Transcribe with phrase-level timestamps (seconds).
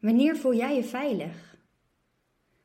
[0.00, 1.56] Wanneer voel jij je veilig?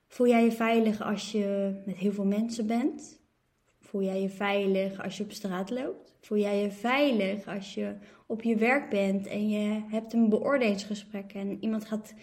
[0.07, 3.21] Voel jij je veilig als je met heel veel mensen bent?
[3.79, 6.15] Voel jij je veilig als je op straat loopt?
[6.19, 11.33] Voel jij je veilig als je op je werk bent en je hebt een beoordelingsgesprek
[11.33, 12.13] en iemand gaat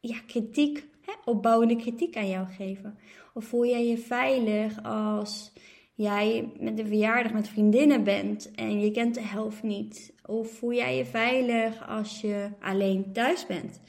[0.00, 2.98] ja, kritiek, hè, opbouwende kritiek aan jou geven?
[3.34, 5.52] Of voel jij je veilig als
[5.94, 10.14] jij met een verjaardag met vriendinnen bent en je kent de helft niet?
[10.26, 13.80] Of voel jij je veilig als je alleen thuis bent?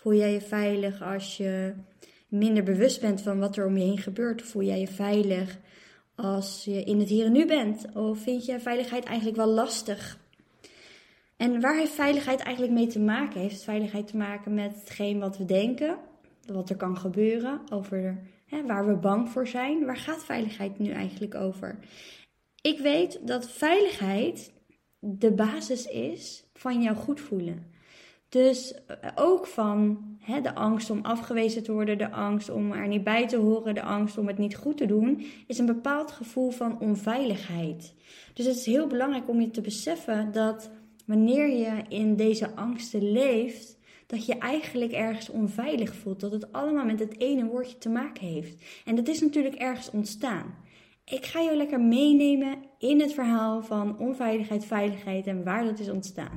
[0.00, 1.74] Voel jij je veilig als je
[2.28, 4.42] minder bewust bent van wat er om je heen gebeurt?
[4.42, 5.58] Voel jij je veilig
[6.14, 7.86] als je in het hier en nu bent?
[7.94, 10.18] Of vind je veiligheid eigenlijk wel lastig?
[11.36, 13.40] En waar heeft veiligheid eigenlijk mee te maken?
[13.40, 15.98] Heeft veiligheid te maken met hetgeen wat we denken,
[16.46, 19.84] wat er kan gebeuren, over hè, waar we bang voor zijn?
[19.84, 21.78] Waar gaat veiligheid nu eigenlijk over?
[22.62, 24.52] Ik weet dat veiligheid
[24.98, 27.69] de basis is van jouw goed voelen.
[28.30, 32.88] Dus eh, ook van hè, de angst om afgewezen te worden, de angst om er
[32.88, 36.10] niet bij te horen, de angst om het niet goed te doen, is een bepaald
[36.10, 37.94] gevoel van onveiligheid.
[38.34, 40.70] Dus het is heel belangrijk om je te beseffen dat
[41.04, 46.20] wanneer je in deze angsten leeft, dat je eigenlijk ergens onveilig voelt.
[46.20, 48.62] Dat het allemaal met het ene woordje te maken heeft.
[48.84, 50.54] En dat is natuurlijk ergens ontstaan.
[51.04, 55.90] Ik ga jou lekker meenemen in het verhaal van onveiligheid, veiligheid en waar dat is
[55.90, 56.34] ontstaan.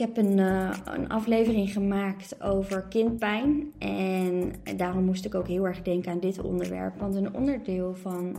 [0.00, 3.72] Heb een, uh, een aflevering gemaakt over kindpijn.
[3.78, 6.98] En daarom moest ik ook heel erg denken aan dit onderwerp.
[6.98, 8.36] Want een onderdeel van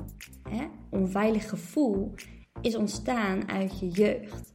[0.49, 2.13] hè, onveilig gevoel
[2.61, 4.53] is ontstaan uit je jeugd.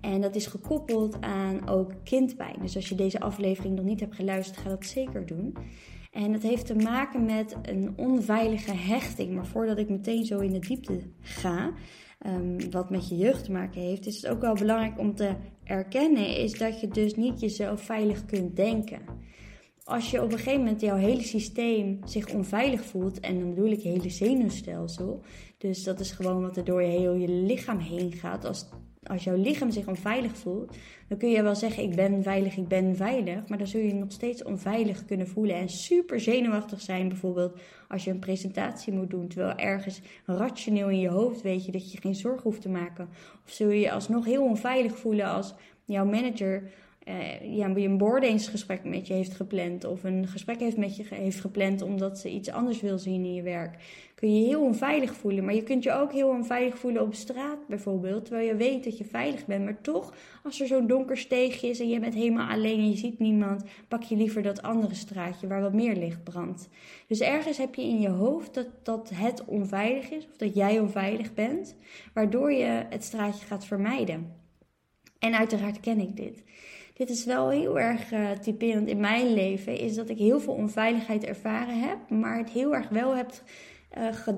[0.00, 2.56] En dat is gekoppeld aan ook kindpijn.
[2.60, 5.56] Dus als je deze aflevering nog niet hebt geluisterd, ga dat zeker doen.
[6.10, 9.34] En het heeft te maken met een onveilige hechting.
[9.34, 11.72] Maar voordat ik meteen zo in de diepte ga,
[12.26, 15.34] um, wat met je jeugd te maken heeft, is het ook wel belangrijk om te
[15.68, 19.00] erkennen, is dat je dus niet jezelf veilig kunt denken.
[19.84, 23.70] Als je op een gegeven moment jouw hele systeem zich onveilig voelt, en dan bedoel
[23.70, 25.20] ik je hele zenuwstelsel,
[25.58, 28.44] dus dat is gewoon wat er door je heel je lichaam heen gaat.
[28.44, 28.68] Als
[29.02, 30.76] als jouw lichaam zich onveilig voelt,
[31.08, 33.48] dan kun je wel zeggen: Ik ben veilig, ik ben veilig.
[33.48, 37.08] Maar dan zul je je nog steeds onveilig kunnen voelen en super zenuwachtig zijn.
[37.08, 41.72] Bijvoorbeeld als je een presentatie moet doen, terwijl ergens rationeel in je hoofd weet je
[41.72, 43.08] dat je geen zorg hoeft te maken.
[43.44, 45.54] Of zul je je alsnog heel onveilig voelen als
[45.84, 46.70] jouw manager
[47.08, 51.40] uh, ja, een boordingsgesprek met je heeft gepland of een gesprek heeft met je heeft
[51.40, 53.76] gepland omdat ze iets anders wil zien in je werk,
[54.14, 55.44] kun je je heel onveilig voelen.
[55.44, 58.98] Maar je kunt je ook heel onveilig voelen op straat bijvoorbeeld, terwijl je weet dat
[58.98, 59.64] je veilig bent.
[59.64, 62.96] Maar toch, als er zo'n donker steegje is en je bent helemaal alleen en je
[62.96, 66.68] ziet niemand, pak je liever dat andere straatje waar wat meer licht brandt.
[67.06, 70.78] Dus ergens heb je in je hoofd dat, dat het onveilig is of dat jij
[70.78, 71.76] onveilig bent,
[72.14, 74.36] waardoor je het straatje gaat vermijden.
[75.18, 76.42] En uiteraard ken ik dit
[76.98, 80.54] dit is wel heel erg uh, typerend in mijn leven, is dat ik heel veel
[80.54, 83.30] onveiligheid ervaren heb, maar het heel erg wel heb
[83.98, 84.34] uh,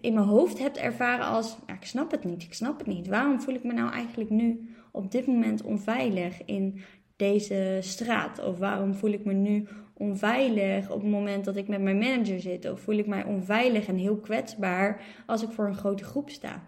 [0.00, 3.06] in mijn hoofd heb ervaren als, ja, ik snap het niet, ik snap het niet.
[3.06, 6.80] Waarom voel ik me nou eigenlijk nu op dit moment onveilig in
[7.16, 8.44] deze straat?
[8.44, 12.40] Of waarom voel ik me nu onveilig op het moment dat ik met mijn manager
[12.40, 12.70] zit?
[12.70, 16.62] Of voel ik mij onveilig en heel kwetsbaar als ik voor een grote groep sta?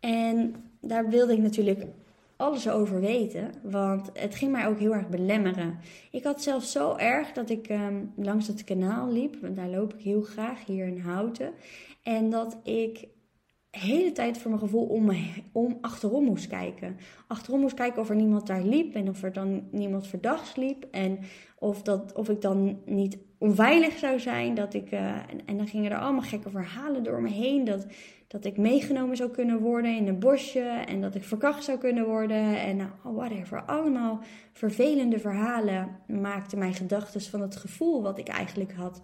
[0.00, 1.86] En daar wilde ik natuurlijk
[2.36, 5.78] alles over weten, want het ging mij ook heel erg belemmeren.
[6.10, 9.94] Ik had zelfs zo erg dat ik um, langs het kanaal liep, want daar loop
[9.94, 11.52] ik heel graag hier in Houten.
[12.02, 13.08] En dat ik
[13.78, 15.10] hele tijd voor mijn gevoel om,
[15.52, 16.96] om achterom moest kijken.
[17.26, 20.86] Achterom moest kijken of er niemand daar liep en of er dan niemand verdachts liep.
[20.90, 21.18] En
[21.58, 24.54] of, dat, of ik dan niet onveilig zou zijn.
[24.54, 27.64] Dat ik, en, en, dan gingen er allemaal gekke verhalen door me heen.
[27.64, 27.86] Dat
[28.28, 32.06] dat ik meegenomen zou kunnen worden in een bosje en dat ik verkracht zou kunnen
[32.06, 33.62] worden en nou, oh, whatever.
[33.62, 34.20] Allemaal
[34.52, 39.02] vervelende verhalen maakten mijn gedachten van het gevoel wat ik eigenlijk had.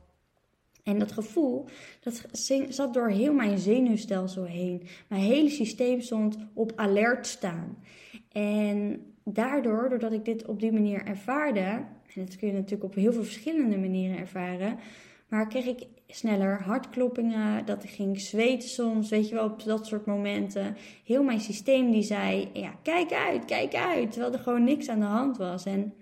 [0.83, 1.65] En dat gevoel,
[2.01, 2.27] dat
[2.69, 4.83] zat door heel mijn zenuwstelsel heen.
[5.09, 7.77] Mijn hele systeem stond op alert staan.
[8.33, 11.61] En daardoor, doordat ik dit op die manier ervaarde,
[12.15, 14.79] en dat kun je natuurlijk op heel veel verschillende manieren ervaren,
[15.29, 19.87] maar kreeg ik sneller hartkloppingen, dat ik ging zweten soms, weet je wel, op dat
[19.87, 20.77] soort momenten.
[21.05, 25.01] Heel mijn systeem die zei, ja, kijk uit, kijk uit, terwijl er gewoon niks aan
[25.01, 25.65] de hand was.
[25.65, 25.93] En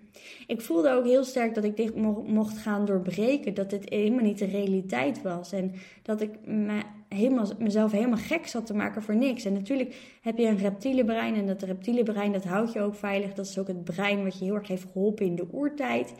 [0.46, 1.96] ik voelde ook heel sterk dat ik dit
[2.26, 5.52] mocht gaan doorbreken, dat dit helemaal niet de realiteit was.
[5.52, 5.72] En
[6.02, 9.44] dat ik me helemaal, mezelf helemaal gek zat te maken voor niks.
[9.44, 12.94] En natuurlijk heb je een reptiele brein en dat reptiele brein, dat houdt je ook
[12.94, 13.32] veilig.
[13.32, 16.14] Dat is ook het brein wat je heel erg heeft geholpen in de oertijd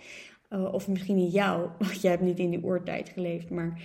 [0.53, 3.83] Uh, of misschien in jou, want jij hebt niet in die oortijd geleefd, maar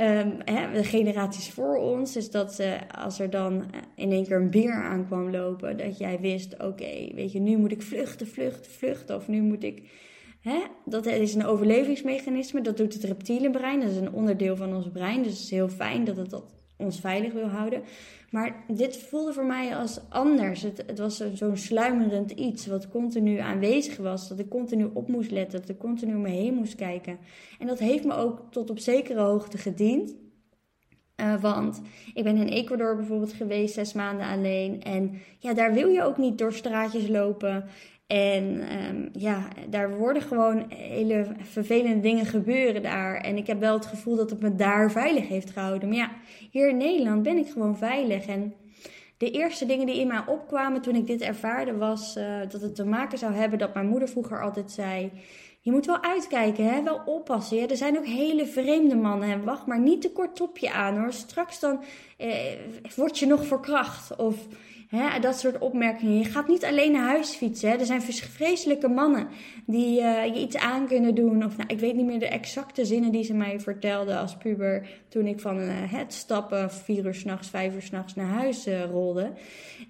[0.00, 2.12] um, hè, de generaties voor ons.
[2.12, 2.74] Dus dat uh,
[3.04, 7.32] als er dan in één keer een beer aankwam lopen, dat jij wist: oké, weet
[7.32, 9.16] je, nu moet ik vluchten, vluchten, vluchten.
[9.16, 9.82] Of nu moet ik.
[10.40, 13.80] Hè, dat is een overlevingsmechanisme, dat doet het reptiele brein.
[13.80, 15.22] Dat is een onderdeel van ons brein.
[15.22, 17.82] Dus het is heel fijn dat het dat ons veilig wil houden.
[18.30, 20.62] Maar dit voelde voor mij als anders.
[20.62, 24.28] Het, het was zo'n sluimerend iets wat continu aanwezig was.
[24.28, 25.60] Dat ik continu op moest letten.
[25.60, 27.18] Dat ik continu om me heen moest kijken.
[27.58, 30.14] En dat heeft me ook tot op zekere hoogte gediend.
[31.20, 31.82] Uh, want
[32.14, 34.82] ik ben in Ecuador bijvoorbeeld geweest, zes maanden alleen.
[34.82, 37.64] En ja, daar wil je ook niet door straatjes lopen.
[38.08, 38.44] En
[38.88, 43.16] um, ja, daar worden gewoon hele vervelende dingen gebeuren daar.
[43.16, 45.88] En ik heb wel het gevoel dat het me daar veilig heeft gehouden.
[45.88, 46.10] Maar ja,
[46.50, 48.26] hier in Nederland ben ik gewoon veilig.
[48.26, 48.54] En
[49.16, 52.74] de eerste dingen die in mij opkwamen toen ik dit ervaarde, was uh, dat het
[52.74, 55.10] te maken zou hebben dat mijn moeder vroeger altijd zei.
[55.60, 56.82] Je moet wel uitkijken, hè?
[56.82, 57.70] wel oppassen.
[57.70, 59.28] Er zijn ook hele vreemde mannen.
[59.28, 59.40] Hè?
[59.40, 61.12] Wacht maar niet te kort topje aan hoor.
[61.12, 61.80] Straks dan
[62.16, 62.34] eh,
[62.96, 64.16] word je nog verkracht.
[64.16, 64.46] Of
[64.88, 66.18] Hè, dat soort opmerkingen.
[66.18, 67.70] Je gaat niet alleen naar huis fietsen.
[67.70, 67.76] Hè.
[67.76, 69.28] Er zijn vreselijke mannen
[69.66, 71.44] die uh, je iets aan kunnen doen.
[71.44, 74.88] Of nou, ik weet niet meer de exacte zinnen die ze mij vertelde als puber.
[75.08, 78.84] Toen ik van uh, het stappen vier uur s'nachts, vijf uur s'nachts naar huis uh,
[78.84, 79.32] rolde.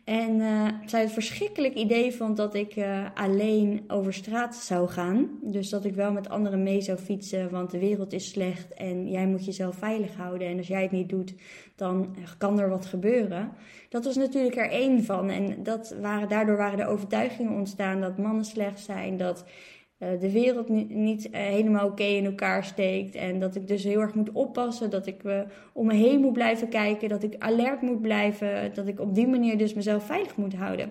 [0.05, 0.41] En
[0.87, 2.75] zij het verschrikkelijk idee vond dat ik
[3.15, 5.29] alleen over straat zou gaan.
[5.43, 7.51] Dus dat ik wel met anderen mee zou fietsen.
[7.51, 10.49] Want de wereld is slecht en jij moet jezelf veilig houden.
[10.49, 11.35] En als jij het niet doet,
[11.77, 13.53] dan kan er wat gebeuren.
[13.89, 15.31] Dat was natuurlijk er één van.
[15.31, 19.45] En dat waren, daardoor waren de overtuigingen ontstaan dat mannen slecht zijn, dat
[19.99, 23.15] uh, de wereld niet, uh, helemaal oké in elkaar steekt.
[23.15, 25.41] En dat ik dus heel erg moet oppassen, dat ik uh,
[25.73, 29.27] om me heen moet blijven kijken, dat ik alert moet blijven, dat ik op die
[29.27, 30.91] manier dus mezelf veilig moet houden.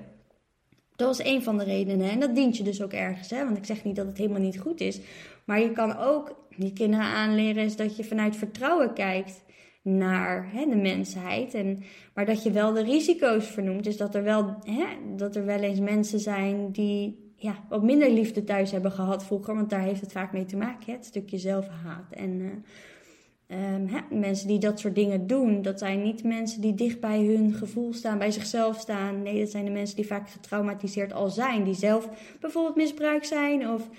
[0.95, 2.09] Dat was een van de redenen.
[2.09, 3.29] En dat dient je dus ook ergens.
[3.29, 3.43] Hè?
[3.45, 4.99] Want ik zeg niet dat het helemaal niet goed is.
[5.45, 9.43] Maar je kan ook die kinderen aanleren is dat je vanuit vertrouwen kijkt
[9.87, 11.53] naar hè, de mensheid.
[11.53, 13.83] En, maar dat je wel de risico's vernoemt.
[13.83, 14.85] Dus dat er wel, hè,
[15.15, 19.55] dat er wel eens mensen zijn die ja, wat minder liefde thuis hebben gehad vroeger.
[19.55, 22.11] Want daar heeft het vaak mee te maken, hè, het stukje zelfhaat.
[22.11, 26.73] En uh, um, hè, mensen die dat soort dingen doen, dat zijn niet mensen die
[26.73, 29.21] dicht bij hun gevoel staan, bij zichzelf staan.
[29.21, 31.63] Nee, dat zijn de mensen die vaak getraumatiseerd al zijn.
[31.63, 33.69] Die zelf bijvoorbeeld misbruikt zijn.
[33.69, 33.89] Of,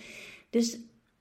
[0.50, 0.78] dus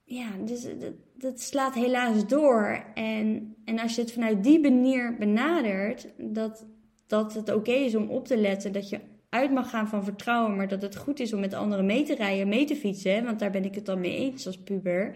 [0.10, 0.68] ja, dus
[1.14, 2.84] dat, slaat helaas door.
[2.94, 6.66] En, en als je het vanuit die manier benadert, dat,
[7.08, 9.00] dat het oké is om op te letten, dat je
[9.30, 12.16] uit mag gaan van vertrouwen, maar dat het goed is om met anderen mee te
[12.16, 15.16] rijden, mee te fietsen, want daar ben ik het dan mee eens als puber,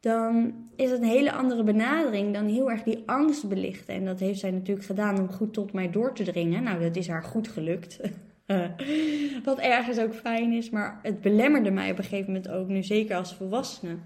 [0.00, 3.94] dan is het een hele andere benadering dan heel erg die angst belichten.
[3.94, 6.62] En dat heeft zij natuurlijk gedaan om goed tot mij door te dringen.
[6.62, 8.00] Nou, dat is haar goed gelukt.
[9.44, 12.82] Wat ergens ook fijn is, maar het belemmerde mij op een gegeven moment ook, nu
[12.82, 13.96] zeker als volwassene.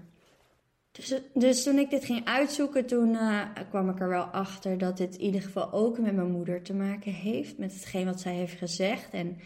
[0.91, 4.97] Dus, dus toen ik dit ging uitzoeken, toen uh, kwam ik er wel achter dat
[4.97, 7.57] dit in ieder geval ook met mijn moeder te maken heeft.
[7.57, 9.13] Met hetgeen wat zij heeft gezegd.
[9.13, 9.37] En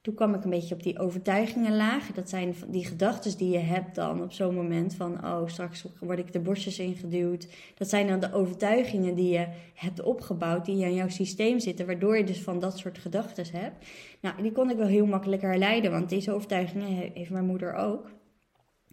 [0.00, 2.14] toen kwam ik een beetje op die overtuigingen lagen.
[2.14, 5.24] Dat zijn die gedachten die je hebt dan op zo'n moment van...
[5.24, 7.48] oh, straks word ik de borstjes ingeduwd.
[7.74, 10.64] Dat zijn dan de overtuigingen die je hebt opgebouwd...
[10.64, 13.86] die in jouw systeem zitten, waardoor je dus van dat soort gedachten hebt.
[14.20, 18.10] Nou, die kon ik wel heel makkelijk herleiden, want deze overtuigingen heeft mijn moeder ook.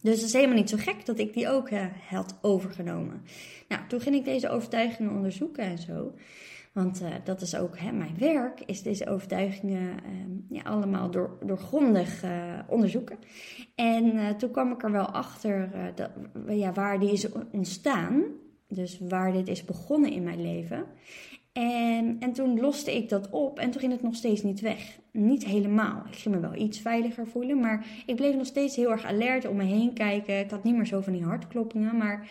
[0.01, 3.21] Dus het is helemaal niet zo gek dat ik die ook uh, had overgenomen.
[3.67, 6.13] Nou, toen ging ik deze overtuigingen onderzoeken en zo.
[6.71, 11.37] Want uh, dat is ook hè, mijn werk, is deze overtuigingen uh, ja, allemaal door,
[11.45, 13.17] doorgrondig uh, onderzoeken.
[13.75, 16.09] En toen kwam ik er wel achter dat,
[16.47, 18.23] ja, waar die is ontstaan.
[18.67, 20.85] Dus waar dit is begonnen in mijn leven.
[21.57, 24.97] En, en toen loste ik dat op en toen ging het nog steeds niet weg.
[25.11, 26.03] Niet helemaal.
[26.11, 29.47] Ik ging me wel iets veiliger voelen, maar ik bleef nog steeds heel erg alert
[29.47, 30.39] om me heen kijken.
[30.39, 32.29] Ik had niet meer zo van die hartkloppingen, maar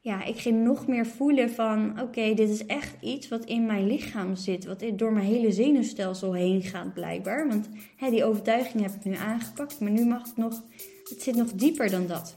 [0.00, 3.86] ja, ik ging nog meer voelen van oké, dit is echt iets wat in mijn
[3.86, 7.48] lichaam zit, wat door mijn hele zenuwstelsel heen gaat blijkbaar.
[7.48, 10.62] Want hè, die overtuiging heb ik nu aangepakt, maar nu mag het nog,
[11.08, 12.36] het zit nog dieper dan dat.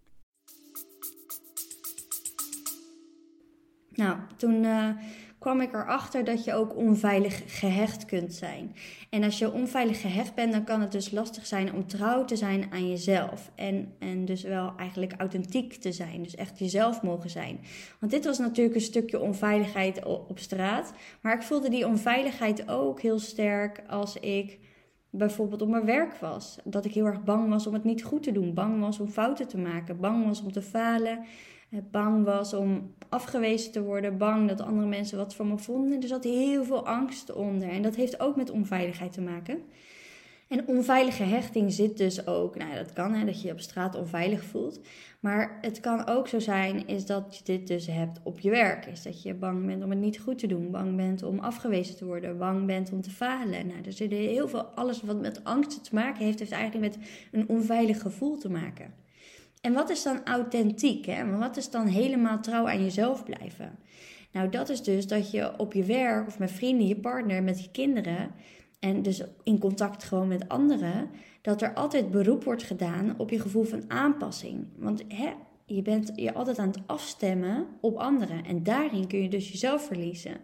[3.95, 4.89] Nou, toen uh,
[5.41, 8.75] kwam ik erachter dat je ook onveilig gehecht kunt zijn.
[9.09, 12.35] En als je onveilig gehecht bent, dan kan het dus lastig zijn om trouw te
[12.35, 13.51] zijn aan jezelf.
[13.55, 16.23] En, en dus wel eigenlijk authentiek te zijn.
[16.23, 17.59] Dus echt jezelf mogen zijn.
[17.99, 20.93] Want dit was natuurlijk een stukje onveiligheid op straat.
[21.21, 24.59] Maar ik voelde die onveiligheid ook heel sterk als ik
[25.09, 26.57] bijvoorbeeld op mijn werk was.
[26.63, 28.53] Dat ik heel erg bang was om het niet goed te doen.
[28.53, 29.99] Bang was om fouten te maken.
[29.99, 31.19] Bang was om te falen.
[31.71, 34.17] Eh, bang was om afgewezen te worden.
[34.17, 36.01] Bang dat andere mensen wat van me vonden.
[36.01, 37.69] Er zat heel veel angst onder.
[37.69, 39.63] En dat heeft ook met onveiligheid te maken.
[40.47, 43.95] En onveilige hechting zit dus ook, nou dat kan hè, dat je je op straat
[43.95, 44.79] onveilig voelt.
[45.19, 48.85] Maar het kan ook zo zijn is dat je dit dus hebt op je werk.
[48.85, 50.71] Is dat je bang bent om het niet goed te doen.
[50.71, 52.37] Bang bent om afgewezen te worden.
[52.37, 53.67] Bang bent om te falen.
[53.67, 57.05] Nou, er zit heel veel, alles wat met angst te maken heeft, heeft eigenlijk met
[57.31, 58.93] een onveilig gevoel te maken.
[59.61, 61.05] En wat is dan authentiek?
[61.05, 61.37] Hè?
[61.37, 63.79] Wat is dan helemaal trouw aan jezelf blijven?
[64.31, 67.63] Nou, dat is dus dat je op je werk of met vrienden, je partner, met
[67.63, 68.31] je kinderen
[68.79, 71.09] en dus in contact gewoon met anderen,
[71.41, 74.67] dat er altijd beroep wordt gedaan op je gevoel van aanpassing.
[74.77, 75.29] Want hè,
[75.65, 79.85] je bent je altijd aan het afstemmen op anderen en daarin kun je dus jezelf
[79.85, 80.37] verliezen.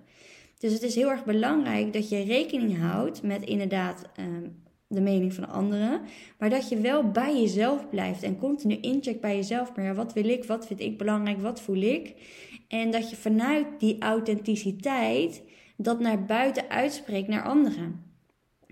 [0.59, 4.47] Dus het is heel erg belangrijk dat je rekening houdt met inderdaad ehm,
[4.87, 6.01] de mening van anderen,
[6.37, 9.75] maar dat je wel bij jezelf blijft en continu incheckt bij jezelf.
[9.75, 10.43] Maar ja, wat wil ik?
[10.43, 11.41] Wat vind ik belangrijk?
[11.41, 12.15] Wat voel ik?
[12.67, 15.43] En dat je vanuit die authenticiteit
[15.77, 18.05] dat naar buiten uitspreekt naar anderen.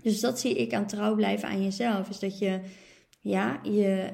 [0.02, 2.08] Dus dat zie ik aan trouw blijven aan jezelf.
[2.08, 2.60] Is dat je,
[3.20, 4.10] ja, je,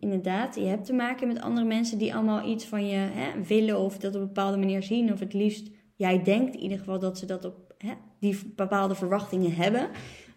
[0.00, 3.78] inderdaad, je hebt te maken met andere mensen die allemaal iets van je hè, willen
[3.78, 5.12] of dat op een bepaalde manier zien.
[5.12, 8.94] Of het liefst, jij denkt in ieder geval dat ze dat op hè, die bepaalde
[8.94, 9.88] verwachtingen hebben.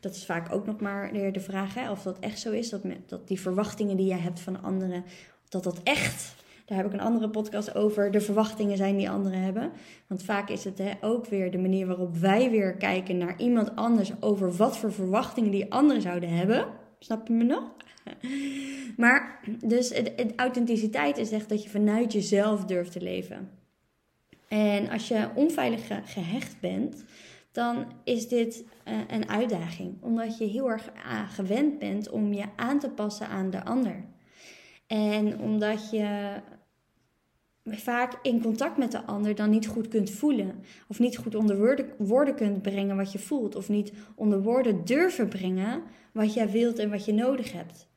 [0.06, 2.70] Dat is vaak ook nog maar de vraag hè, of dat echt zo is.
[2.70, 5.04] Dat, dat die verwachtingen die jij hebt van anderen,
[5.50, 6.36] dat dat echt
[6.66, 8.12] daar heb ik een andere podcast over.
[8.12, 9.72] De verwachtingen zijn die anderen hebben.
[10.08, 13.76] Want vaak is het hè, ook weer de manier waarop wij weer kijken naar iemand
[13.76, 16.68] anders over wat voor verwachtingen die anderen zouden hebben.
[17.00, 17.64] Snap je me nog?
[18.98, 19.94] Maar dus
[20.36, 23.50] authenticiteit is echt dat je vanuit jezelf durft te leven.
[24.48, 27.04] En als je onveilig gehecht bent,
[27.56, 29.94] dan is dit uh, een uitdaging.
[30.02, 34.04] Omdat je heel erg uh, gewend bent om je aan te passen aan de ander.
[34.88, 36.34] En omdat je
[37.66, 40.64] vaak in contact met de ander dan niet goed kunt voelen.
[40.88, 43.56] Of niet goed onder woorden, woorden kunt brengen wat je voelt.
[43.56, 45.84] Of niet onder woorden durven brengen
[46.14, 47.88] wat jij wilt en wat je nodig hebt.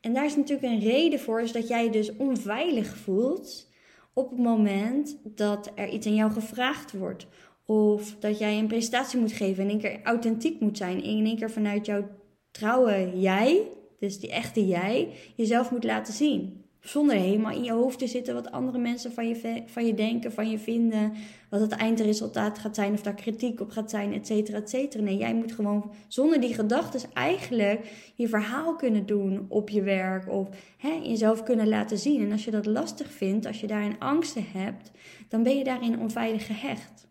[0.00, 3.70] En daar is natuurlijk een reden voor, is dat jij je dus onveilig voelt
[4.12, 7.26] op het moment dat er iets aan jou gevraagd wordt.
[7.66, 11.02] Of dat jij een presentatie moet geven en in één keer authentiek moet zijn.
[11.02, 12.08] In één keer vanuit jouw
[12.50, 13.62] trouwe jij,
[13.98, 16.60] dus die echte jij, jezelf moet laten zien.
[16.80, 20.32] Zonder helemaal in je hoofd te zitten wat andere mensen van je, van je denken,
[20.32, 21.12] van je vinden.
[21.50, 25.02] Wat het eindresultaat gaat zijn, of daar kritiek op gaat zijn, et cetera, et cetera.
[25.02, 30.28] Nee, jij moet gewoon zonder die gedachten eigenlijk je verhaal kunnen doen op je werk.
[30.28, 32.22] Of hè, jezelf kunnen laten zien.
[32.22, 34.90] En als je dat lastig vindt, als je daarin angsten hebt,
[35.28, 37.10] dan ben je daarin onveilig gehecht.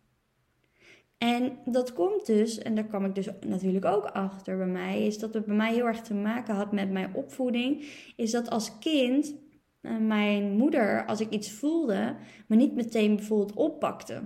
[1.24, 5.20] En dat komt dus, en daar kwam ik dus natuurlijk ook achter bij mij, is
[5.20, 7.86] dat het bij mij heel erg te maken had met mijn opvoeding.
[8.16, 9.36] Is dat als kind
[9.82, 12.16] uh, mijn moeder, als ik iets voelde,
[12.48, 14.22] me niet meteen bijvoorbeeld oppakte.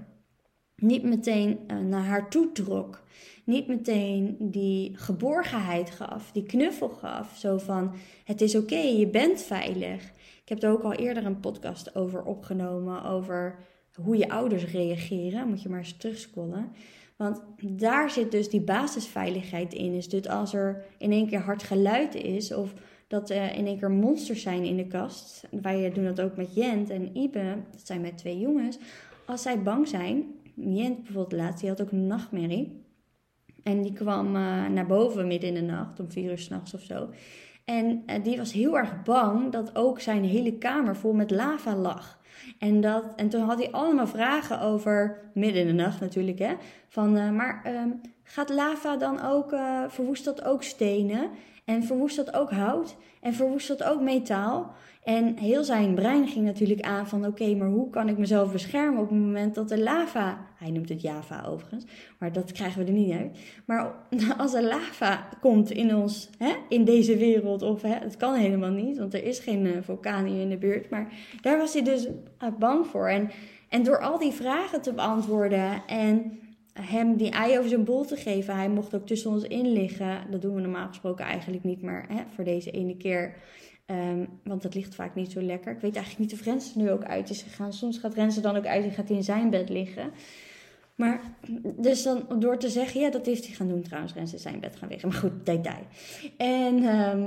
[0.75, 3.03] Niet meteen uh, naar haar toe trok.
[3.45, 7.37] Niet meteen die geborgenheid gaf, die knuffel gaf.
[7.37, 10.03] Zo van: het is oké, je bent veilig.
[10.41, 13.03] Ik heb er ook al eerder een podcast over opgenomen.
[13.03, 13.59] Over
[13.95, 15.47] hoe je ouders reageren.
[15.47, 16.71] Moet je maar eens terugscrollen.
[17.15, 19.93] Want daar zit dus die basisveiligheid in.
[19.93, 22.53] Is dus als er in één keer hard geluid is.
[22.53, 22.73] Of
[23.07, 25.47] dat er in één keer monsters zijn in de kast.
[25.61, 28.77] Wij doen dat ook met Jent en Ibe, dat zijn mijn twee jongens.
[29.25, 30.25] Als zij bang zijn,
[30.55, 32.83] Jent bijvoorbeeld laatst, die had ook een nachtmerrie.
[33.63, 36.81] En die kwam uh, naar boven midden in de nacht, om vier uur s'nachts of
[36.81, 37.09] zo.
[37.65, 41.75] En uh, die was heel erg bang dat ook zijn hele kamer vol met lava
[41.75, 42.19] lag.
[42.59, 46.53] En, dat, en toen had hij allemaal vragen over, midden in de nacht natuurlijk, hè.
[46.87, 49.55] Van, uh, maar um, gaat lava dan ook,
[49.87, 51.29] verwoest dat ook stenen?
[51.65, 54.73] En verwoest dat ook hout en verwoest dat ook metaal.
[55.03, 59.01] En heel zijn brein ging natuurlijk aan van oké, maar hoe kan ik mezelf beschermen
[59.01, 61.85] op het moment dat de lava, hij noemt het Java overigens,
[62.19, 63.37] maar dat krijgen we er niet uit.
[63.65, 63.93] Maar
[64.37, 68.71] als er lava komt in ons, hè, in deze wereld, of hè, het kan helemaal
[68.71, 71.07] niet, want er is geen uh, vulkaan hier in de buurt, maar
[71.41, 73.07] daar was hij dus uh, bang voor.
[73.07, 73.31] En,
[73.69, 76.39] en door al die vragen te beantwoorden en
[76.81, 78.55] hem die ei over zijn bol te geven.
[78.55, 80.31] Hij mocht ook tussen ons in liggen.
[80.31, 83.35] Dat doen we normaal gesproken eigenlijk niet, maar hè, voor deze ene keer
[83.85, 85.71] Ehm, want dat ligt vaak niet zo lekker.
[85.71, 87.73] Ik weet eigenlijk niet of Rens er nu ook uit is gegaan.
[87.73, 90.11] Soms gaat Rens dan ook uit en gaat hij in zijn bed liggen.
[90.95, 91.21] Maar
[91.77, 94.13] dus dan door te zeggen, ja, dat heeft hij gaan doen trouwens.
[94.13, 95.09] Rens is zijn bed gaan liggen.
[95.09, 95.85] Maar goed, detail.
[96.37, 97.25] En ehm,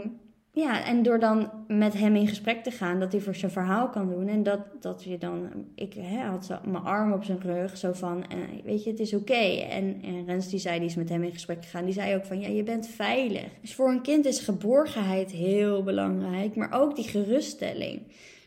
[0.59, 3.89] ja, en door dan met hem in gesprek te gaan, dat hij voor zijn verhaal
[3.89, 4.29] kan doen.
[4.29, 7.93] En dat, dat je dan, ik hè, had zo mijn arm op zijn rug, zo
[7.93, 9.67] van, eh, weet je, het is oké.
[9.71, 12.25] En, en Rens die zei, die is met hem in gesprek gegaan, die zei ook
[12.25, 13.49] van, ja, je bent veilig.
[13.61, 18.01] Dus voor een kind is geborgenheid heel belangrijk, maar ook die geruststelling.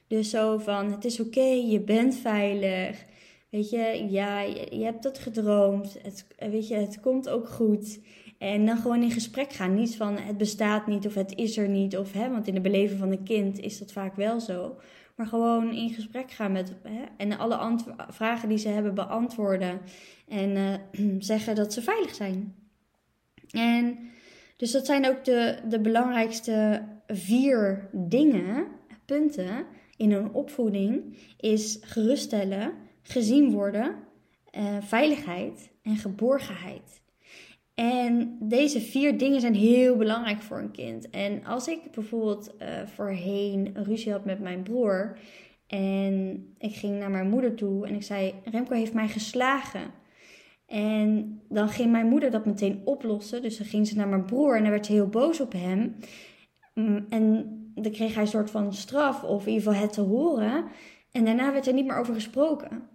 [0.08, 3.06] Dus zo van, het is oké, je bent veilig.
[3.50, 5.98] Weet je, ja, je, je hebt dat gedroomd.
[6.04, 8.00] Het, weet je, het komt ook goed.
[8.42, 9.74] En dan gewoon in gesprek gaan.
[9.74, 11.98] Niet van het bestaat niet of het is er niet.
[11.98, 14.80] Of, hè, want in de beleving van een kind is dat vaak wel zo.
[15.16, 16.76] Maar gewoon in gesprek gaan met.
[16.84, 17.80] Hè, en alle
[18.10, 19.82] vragen die ze hebben beantwoorden.
[20.28, 22.56] En uh, zeggen dat ze veilig zijn.
[23.50, 23.98] En
[24.58, 28.68] dus dat zijn ook de, de belangrijkste vier dingen,
[29.06, 29.66] punten
[29.98, 31.18] in een opvoeding.
[31.38, 33.96] Is geruststellen, gezien worden,
[34.58, 37.01] uh, veiligheid en geborgenheid.
[37.74, 41.10] En deze vier dingen zijn heel belangrijk voor een kind.
[41.10, 45.18] En als ik bijvoorbeeld uh, voorheen een ruzie had met mijn broer
[45.68, 49.92] en ik ging naar mijn moeder toe en ik zei: Remco heeft mij geslagen.
[50.66, 53.42] En dan ging mijn moeder dat meteen oplossen.
[53.42, 55.96] Dus dan ging ze naar mijn broer en dan werd ze heel boos op hem.
[56.74, 60.02] Mm, en dan kreeg hij een soort van straf, of in ieder geval het te
[60.02, 60.66] horen.
[61.12, 62.90] En daarna werd er niet meer over gesproken.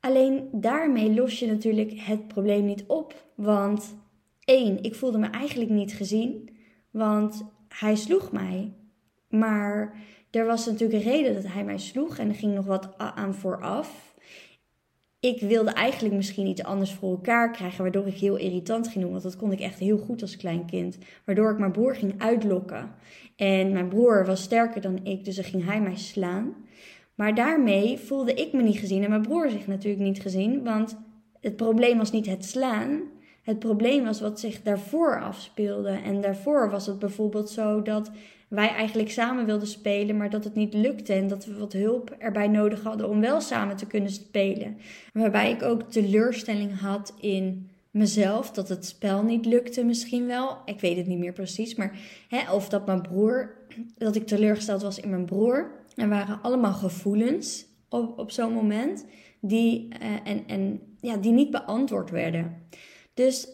[0.00, 3.14] Alleen daarmee los je natuurlijk het probleem niet op.
[3.34, 3.94] Want
[4.44, 6.56] één, ik voelde me eigenlijk niet gezien,
[6.90, 8.72] want hij sloeg mij.
[9.28, 9.96] Maar
[10.30, 13.34] er was natuurlijk een reden dat hij mij sloeg en er ging nog wat aan
[13.34, 14.14] vooraf.
[15.20, 19.10] Ik wilde eigenlijk misschien iets anders voor elkaar krijgen, waardoor ik heel irritant ging doen.
[19.12, 20.98] Want dat kon ik echt heel goed als klein kind.
[21.24, 22.94] Waardoor ik mijn broer ging uitlokken.
[23.36, 26.54] En mijn broer was sterker dan ik, dus dan ging hij mij slaan.
[27.14, 30.64] Maar daarmee voelde ik me niet gezien en mijn broer zich natuurlijk niet gezien.
[30.64, 30.98] Want
[31.40, 33.00] het probleem was niet het slaan,
[33.42, 35.90] het probleem was wat zich daarvoor afspeelde.
[35.90, 38.10] En daarvoor was het bijvoorbeeld zo dat
[38.48, 42.10] wij eigenlijk samen wilden spelen, maar dat het niet lukte en dat we wat hulp
[42.18, 44.76] erbij nodig hadden om wel samen te kunnen spelen.
[45.12, 50.56] Waarbij ik ook teleurstelling had in mezelf, dat het spel niet lukte misschien wel.
[50.64, 53.54] Ik weet het niet meer precies, maar hè, of dat mijn broer,
[53.96, 55.70] dat ik teleurgesteld was in mijn broer.
[55.94, 59.04] Er waren allemaal gevoelens op, op zo'n moment
[59.40, 62.56] die, uh, en, en, ja, die niet beantwoord werden.
[63.14, 63.48] Dus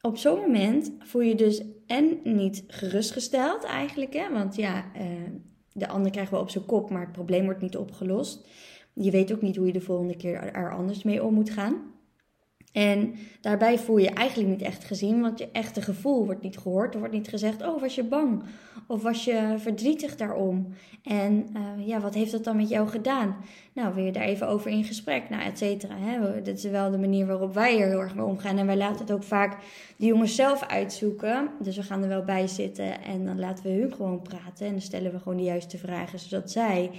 [0.00, 4.32] op zo'n moment voel je dus en niet gerustgesteld eigenlijk, hè?
[4.32, 5.02] want ja, uh,
[5.72, 8.48] de ander krijgt wel op zijn kop, maar het probleem wordt niet opgelost.
[8.92, 11.93] Je weet ook niet hoe je de volgende keer er anders mee om moet gaan.
[12.74, 16.92] En daarbij voel je eigenlijk niet echt gezien, want je echte gevoel wordt niet gehoord.
[16.92, 18.42] Er wordt niet gezegd, oh, was je bang?
[18.86, 20.74] Of was je verdrietig daarom?
[21.02, 23.36] En uh, ja, wat heeft dat dan met jou gedaan?
[23.72, 25.30] Nou, wil je daar even over in gesprek?
[25.30, 25.94] Nou, et cetera.
[26.42, 28.58] Dit is wel de manier waarop wij er heel erg mee omgaan.
[28.58, 29.56] En wij laten het ook vaak
[29.96, 31.48] de jongens zelf uitzoeken.
[31.60, 34.66] Dus we gaan er wel bij zitten en dan laten we hun gewoon praten.
[34.66, 36.90] En dan stellen we gewoon de juiste vragen, zodat zij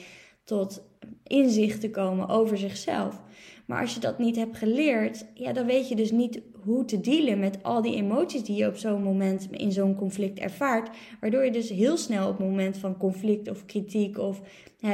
[0.46, 0.84] tot
[1.24, 3.22] inzichten komen over zichzelf.
[3.66, 7.00] Maar als je dat niet hebt geleerd, ja, dan weet je dus niet hoe te
[7.00, 10.90] dealen met al die emoties die je op zo'n moment in zo'n conflict ervaart.
[11.20, 14.42] Waardoor je dus heel snel op het moment van conflict of kritiek of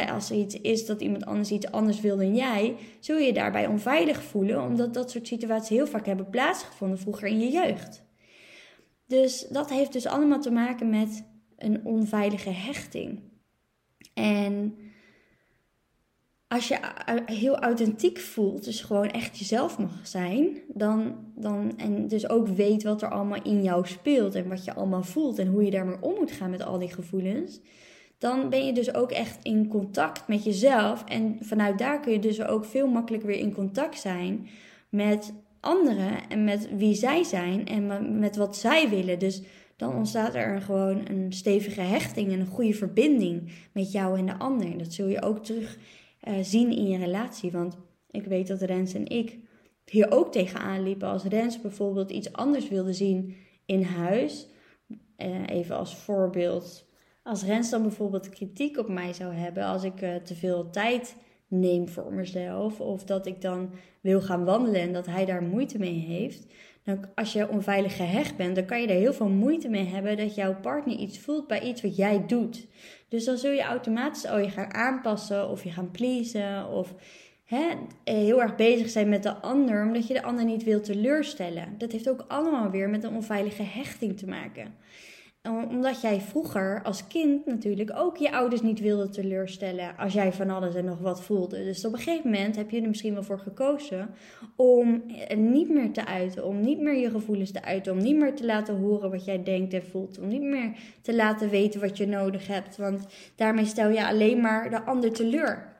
[0.10, 3.34] als er iets is dat iemand anders iets anders wil dan jij, zul je je
[3.34, 8.04] daarbij onveilig voelen, omdat dat soort situaties heel vaak hebben plaatsgevonden vroeger in je jeugd.
[9.08, 11.26] Dus dat heeft dus allemaal te maken met
[11.58, 13.20] een onveilige hechting.
[14.14, 14.76] En
[16.52, 16.78] als je
[17.26, 22.84] heel authentiek voelt, dus gewoon echt jezelf mag zijn, dan, dan, en dus ook weet
[22.84, 26.02] wat er allemaal in jou speelt en wat je allemaal voelt en hoe je daarmee
[26.02, 27.60] om moet gaan met al die gevoelens,
[28.18, 31.04] dan ben je dus ook echt in contact met jezelf.
[31.04, 34.48] En vanuit daar kun je dus ook veel makkelijker weer in contact zijn
[34.90, 39.20] met anderen en met wie zij zijn en met wat zij willen.
[39.20, 39.42] Dus
[39.76, 44.38] dan ontstaat er gewoon een stevige hechting en een goede verbinding met jou en de
[44.38, 44.78] ander.
[44.78, 45.78] Dat zul je ook terug
[46.28, 47.52] uh, zien in je relatie.
[47.52, 47.78] Want
[48.12, 49.40] ik weet dat Rens en ik
[49.86, 51.08] hier ook tegenaan liepen.
[51.08, 54.48] Als Rens bijvoorbeeld iets anders wilde zien in huis.
[55.18, 56.90] Uh, even als voorbeeld.
[57.24, 61.16] Als Rens dan bijvoorbeeld kritiek op mij zou hebben als ik uh, te veel tijd
[61.48, 62.80] neem voor mezelf.
[62.80, 63.70] Of dat ik dan
[64.02, 66.46] wil gaan wandelen en dat hij daar moeite mee heeft.
[66.84, 70.17] Dan, als je onveilig gehecht bent, dan kan je er heel veel moeite mee hebben
[70.17, 72.67] dat jouw partner iets voelt bij iets wat jij doet.
[73.08, 76.94] Dus dan zul je automatisch al je gaan aanpassen of je gaan pleasen of
[77.46, 77.70] hè,
[78.04, 81.76] heel erg bezig zijn met de ander, omdat je de ander niet wilt teleurstellen.
[81.78, 84.74] Dat heeft ook allemaal weer met een onveilige hechting te maken.
[85.49, 90.49] Omdat jij vroeger als kind natuurlijk ook je ouders niet wilde teleurstellen als jij van
[90.49, 91.63] alles en nog wat voelde.
[91.63, 94.10] Dus op een gegeven moment heb je er misschien wel voor gekozen
[94.56, 95.04] om
[95.36, 98.45] niet meer te uiten, om niet meer je gevoelens te uiten, om niet meer te
[98.45, 102.08] laten horen wat jij denkt en voelt, om niet meer te laten weten wat je
[102.08, 102.77] nodig hebt.
[102.77, 105.71] Want daarmee stel je alleen maar de ander teleur.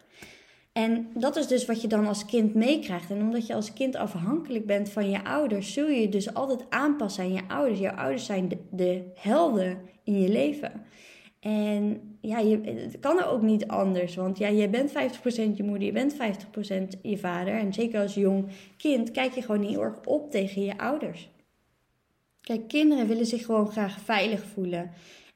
[0.72, 3.12] En dat is dus wat je dan als kind meekrijgt.
[3.12, 7.24] En omdat je als kind afhankelijk bent van je ouders, zul je dus altijd aanpassen
[7.24, 7.80] aan je ouders.
[7.80, 10.72] Jouw ouders zijn de, de helden in je leven.
[11.40, 14.16] En ja, je, het kan er ook niet anders.
[14.16, 14.94] Want ja, je bent 50%
[15.56, 16.18] je moeder, je bent 50%
[17.02, 17.54] je vader.
[17.54, 18.46] En zeker als jong
[18.78, 21.30] kind kijk je gewoon heel erg op tegen je ouders.
[22.42, 24.92] Kijk, kinderen willen zich gewoon graag veilig voelen.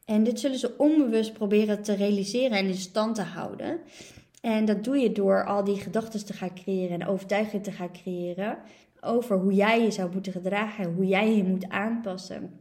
[0.06, 3.80] En dit zullen ze onbewust proberen te realiseren en in stand te houden.
[4.46, 7.92] En dat doe je door al die gedachten te gaan creëren en overtuigingen te gaan
[7.92, 8.58] creëren
[9.02, 12.60] over hoe jij je zou moeten gedragen, hoe jij je moet aanpassen.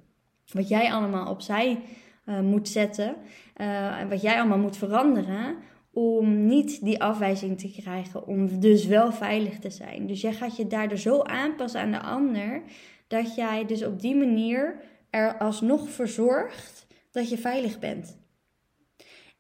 [0.53, 1.81] Wat jij allemaal opzij
[2.27, 3.17] uh, moet zetten
[3.57, 5.57] uh, en wat jij allemaal moet veranderen
[5.93, 10.07] om niet die afwijzing te krijgen, om dus wel veilig te zijn.
[10.07, 12.63] Dus jij gaat je daardoor zo aanpassen aan de ander
[13.09, 18.24] dat jij dus op die manier er alsnog voor zorgt dat je veilig bent.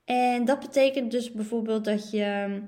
[0.04, 2.60] En dat betekent dus bijvoorbeeld dat je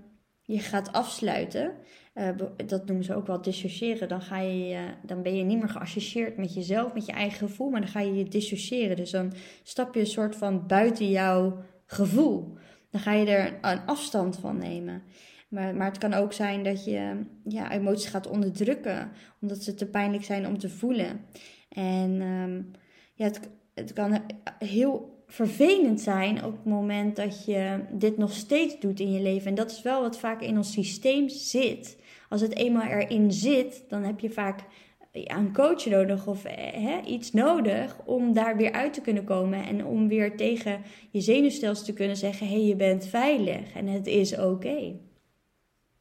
[0.42, 1.72] je gaat afsluiten.
[2.14, 2.28] Uh,
[2.66, 4.08] dat noemen ze ook wel dissociëren.
[4.08, 7.70] Dan, ga je, dan ben je niet meer geassocieerd met jezelf, met je eigen gevoel,
[7.70, 8.96] maar dan ga je je dissociëren.
[8.96, 12.56] Dus dan stap je een soort van buiten jouw gevoel.
[12.90, 15.02] Dan ga je er een afstand van nemen.
[15.48, 19.86] Maar, maar het kan ook zijn dat je ja, emoties gaat onderdrukken, omdat ze te
[19.86, 21.20] pijnlijk zijn om te voelen.
[21.68, 22.70] En um,
[23.14, 23.40] ja, het,
[23.74, 24.22] het kan
[24.58, 29.48] heel vervelend zijn op het moment dat je dit nog steeds doet in je leven.
[29.48, 31.98] En dat is wel wat vaak in ons systeem zit.
[32.28, 34.64] Als het eenmaal erin zit, dan heb je vaak
[35.12, 39.64] een coach nodig of hè, iets nodig om daar weer uit te kunnen komen.
[39.64, 43.86] En om weer tegen je zenuwstelsel te kunnen zeggen: hé, hey, je bent veilig en
[43.86, 44.94] het is oké.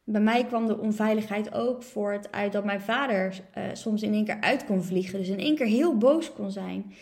[0.04, 4.26] Bij mij kwam de onveiligheid ook voort uit dat mijn vader uh, soms in één
[4.26, 5.20] keer uit kon vliegen.
[5.20, 6.94] Dus in één keer heel boos kon zijn.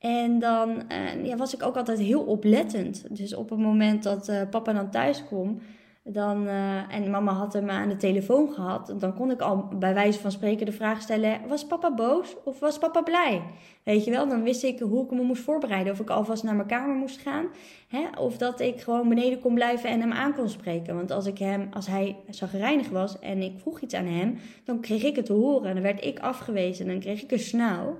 [0.00, 3.16] En dan uh, ja, was ik ook altijd heel oplettend.
[3.16, 5.60] Dus op het moment dat uh, papa dan thuis kwam,
[6.04, 9.94] dan, uh, en mama had hem aan de telefoon gehad, dan kon ik al bij
[9.94, 13.42] wijze van spreken de vraag stellen: was papa boos of was papa blij?
[13.82, 15.92] Weet je wel, dan wist ik hoe ik me moest voorbereiden.
[15.92, 17.46] Of ik alvast naar mijn kamer moest gaan,
[17.88, 18.02] hè?
[18.18, 20.94] of dat ik gewoon beneden kon blijven en hem aan kon spreken.
[20.94, 24.80] Want als, ik hem, als hij zagrijnig was en ik vroeg iets aan hem, dan
[24.80, 25.74] kreeg ik het te horen.
[25.74, 27.96] Dan werd ik afgewezen, dan kreeg ik een snauw.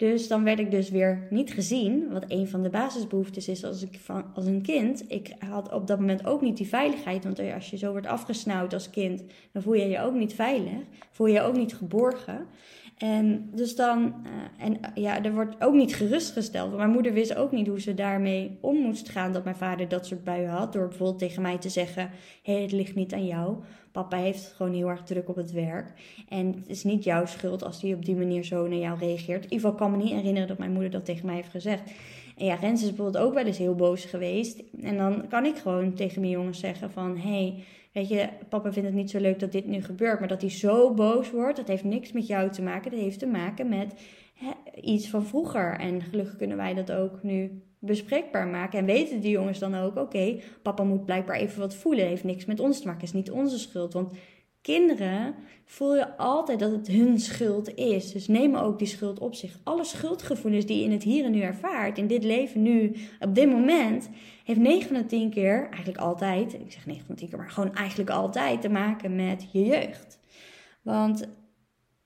[0.00, 3.82] Dus dan werd ik dus weer niet gezien, wat een van de basisbehoeftes is als,
[3.82, 5.04] ik van, als een kind.
[5.08, 8.72] Ik had op dat moment ook niet die veiligheid, want als je zo wordt afgesnauwd
[8.72, 12.46] als kind, dan voel je je ook niet veilig, voel je je ook niet geborgen.
[13.00, 16.76] En dus dan, uh, en ja, er wordt ook niet gerustgesteld.
[16.76, 20.06] Mijn moeder wist ook niet hoe ze daarmee om moest gaan dat mijn vader dat
[20.06, 20.72] soort buien had.
[20.72, 22.10] Door bijvoorbeeld tegen mij te zeggen:
[22.42, 23.56] hé, hey, het ligt niet aan jou.
[23.92, 25.92] Papa heeft gewoon heel erg druk op het werk.
[26.28, 29.44] En het is niet jouw schuld als hij op die manier zo naar jou reageert.
[29.44, 31.90] In ieder geval kan me niet herinneren dat mijn moeder dat tegen mij heeft gezegd.
[32.36, 34.62] En ja, Rens is bijvoorbeeld ook wel eens heel boos geweest.
[34.82, 37.16] En dan kan ik gewoon tegen mijn jongens zeggen van...
[37.16, 40.18] hé, hey, weet je, papa vindt het niet zo leuk dat dit nu gebeurt.
[40.18, 42.90] Maar dat hij zo boos wordt, dat heeft niks met jou te maken.
[42.90, 43.94] Dat heeft te maken met
[44.80, 45.78] iets van vroeger.
[45.78, 48.78] En gelukkig kunnen wij dat ook nu bespreekbaar maken.
[48.78, 52.06] En weten die jongens dan ook, oké, papa moet blijkbaar even wat voelen.
[52.06, 53.92] Heeft niks met ons te maken, is niet onze schuld.
[53.92, 54.12] Want
[54.62, 58.12] kinderen voel je altijd dat het hun schuld is.
[58.12, 59.58] Dus nemen ook die schuld op zich.
[59.64, 63.34] Alle schuldgevoelens die je in het hier en nu ervaart, in dit leven nu, op
[63.34, 64.08] dit moment,
[64.44, 67.38] heeft 9 van de 10 keer, eigenlijk altijd, ik zeg 9 van de 10 keer,
[67.38, 70.18] maar gewoon eigenlijk altijd te maken met je jeugd.
[70.82, 71.28] Want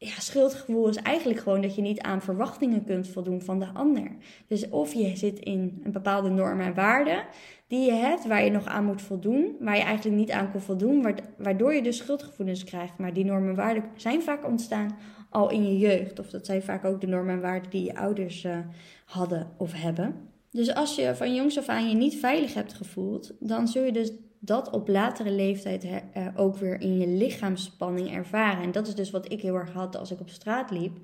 [0.06, 4.16] ja, schuldgevoel is eigenlijk gewoon dat je niet aan verwachtingen kunt voldoen van de ander.
[4.46, 7.24] Dus of je zit in een bepaalde norm en waarden
[7.66, 10.60] die je hebt, waar je nog aan moet voldoen, waar je eigenlijk niet aan kon
[10.60, 12.98] voldoen, waardoor je dus schuldgevoelens krijgt.
[12.98, 14.96] Maar die normen en waarden zijn vaak ontstaan
[15.30, 16.18] al in je jeugd.
[16.18, 18.58] Of dat zijn vaak ook de normen en waarden die je ouders uh,
[19.04, 20.14] hadden of hebben.
[20.50, 23.92] Dus als je van jongs af aan je niet veilig hebt gevoeld, dan zul je
[23.92, 24.12] dus
[24.44, 25.86] dat op latere leeftijd
[26.36, 28.62] ook weer in je lichaamsspanning ervaren.
[28.62, 30.96] En dat is dus wat ik heel erg had als ik op straat liep.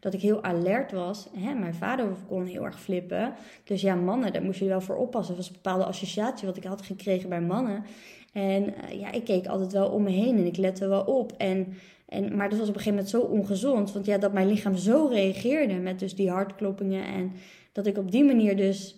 [0.00, 1.28] Dat ik heel alert was.
[1.36, 1.54] Hè?
[1.54, 3.34] Mijn vader kon heel erg flippen.
[3.64, 5.34] Dus ja, mannen, daar moest je wel voor oppassen.
[5.34, 7.84] Dat was een bepaalde associatie wat ik had gekregen bij mannen.
[8.32, 11.32] En uh, ja, ik keek altijd wel om me heen en ik lette wel op.
[11.32, 11.74] En,
[12.08, 13.92] en, maar dat was op een gegeven moment zo ongezond.
[13.92, 17.04] Want ja, dat mijn lichaam zo reageerde met dus die hartkloppingen.
[17.04, 17.32] En
[17.72, 18.96] dat ik op die manier dus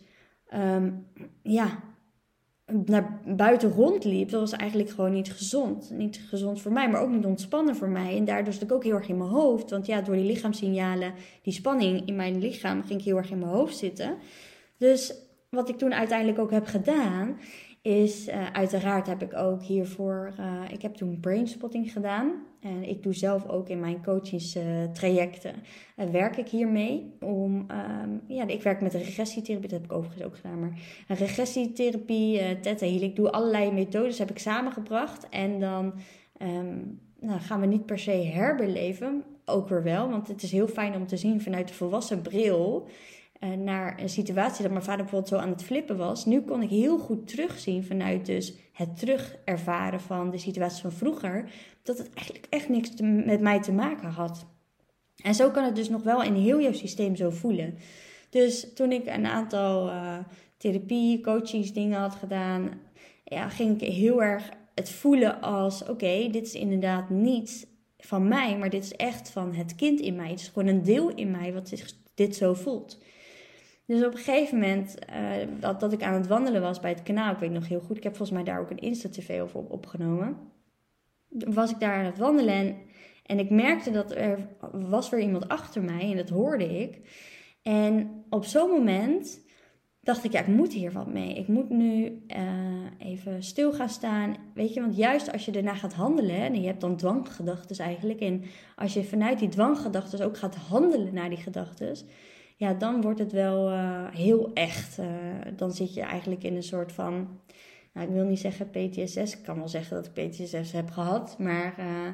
[0.54, 1.06] um,
[1.42, 1.78] ja,
[2.84, 5.90] naar buiten rondliep, dat was eigenlijk gewoon niet gezond.
[5.90, 8.16] Niet gezond voor mij, maar ook niet ontspannen voor mij.
[8.16, 9.70] En daardoor zat ik ook heel erg in mijn hoofd.
[9.70, 13.38] Want ja, door die lichaamssignalen, die spanning in mijn lichaam, ging ik heel erg in
[13.38, 14.16] mijn hoofd zitten.
[14.76, 15.14] Dus
[15.48, 17.38] wat ik toen uiteindelijk ook heb gedaan,
[17.82, 22.32] is uh, uiteraard heb ik ook hiervoor, uh, ik heb toen brainspotting gedaan.
[22.60, 25.54] En ik doe zelf ook in mijn coachingstrajecten,
[25.96, 27.12] uh, werk ik hiermee.
[27.20, 30.60] Om, um, ja, ik werk met regressietherapie, dat heb ik overigens ook gedaan.
[30.60, 35.28] Maar regressietherapie, uh, theta healing, ik doe allerlei methodes, heb ik samengebracht.
[35.28, 35.92] En dan
[36.42, 40.08] um, nou, gaan we niet per se herbeleven, ook weer wel.
[40.10, 42.88] Want het is heel fijn om te zien vanuit de volwassen bril
[43.56, 46.24] naar een situatie dat mijn vader bijvoorbeeld zo aan het flippen was.
[46.24, 51.50] Nu kon ik heel goed terugzien vanuit dus het terugervaren van de situatie van vroeger,
[51.82, 54.46] dat het eigenlijk echt niks met mij te maken had.
[55.22, 57.78] En zo kan het dus nog wel in heel jouw systeem zo voelen.
[58.30, 60.18] Dus toen ik een aantal uh,
[60.56, 62.70] therapie, coachingsdingen had gedaan,
[63.24, 67.66] ja, ging ik heel erg het voelen als: oké, dit is inderdaad niet
[67.98, 70.30] van mij, maar dit is echt van het kind in mij.
[70.30, 71.72] Het is gewoon een deel in mij wat
[72.14, 72.98] dit zo voelt.
[73.88, 77.02] Dus op een gegeven moment uh, dat, dat ik aan het wandelen was bij het
[77.02, 79.60] kanaal, ik weet nog heel goed, ik heb volgens mij daar ook een Insta-TV over
[79.60, 80.36] opgenomen.
[81.28, 82.76] Was ik daar aan het wandelen
[83.22, 87.00] en, ik merkte dat er was weer iemand achter mij en dat hoorde ik.
[87.62, 89.40] En op zo'n moment
[90.00, 91.34] dacht ik, ja, ik moet hier wat mee.
[91.34, 94.36] Ik moet nu uh, even stil gaan staan.
[94.54, 98.20] Weet je, want juist als je daarna gaat handelen, en je hebt dan dwanggedachten eigenlijk,
[98.20, 98.44] en
[98.76, 101.96] als je vanuit die dwanggedachten ook gaat handelen naar die gedachten,
[102.58, 104.98] ja, dan wordt het wel uh, heel echt.
[104.98, 105.06] Uh,
[105.56, 107.40] dan zit je eigenlijk in een soort van,
[107.92, 111.38] nou, ik wil niet zeggen PTSS, ik kan wel zeggen dat ik PTSS heb gehad,
[111.38, 112.08] maar uh,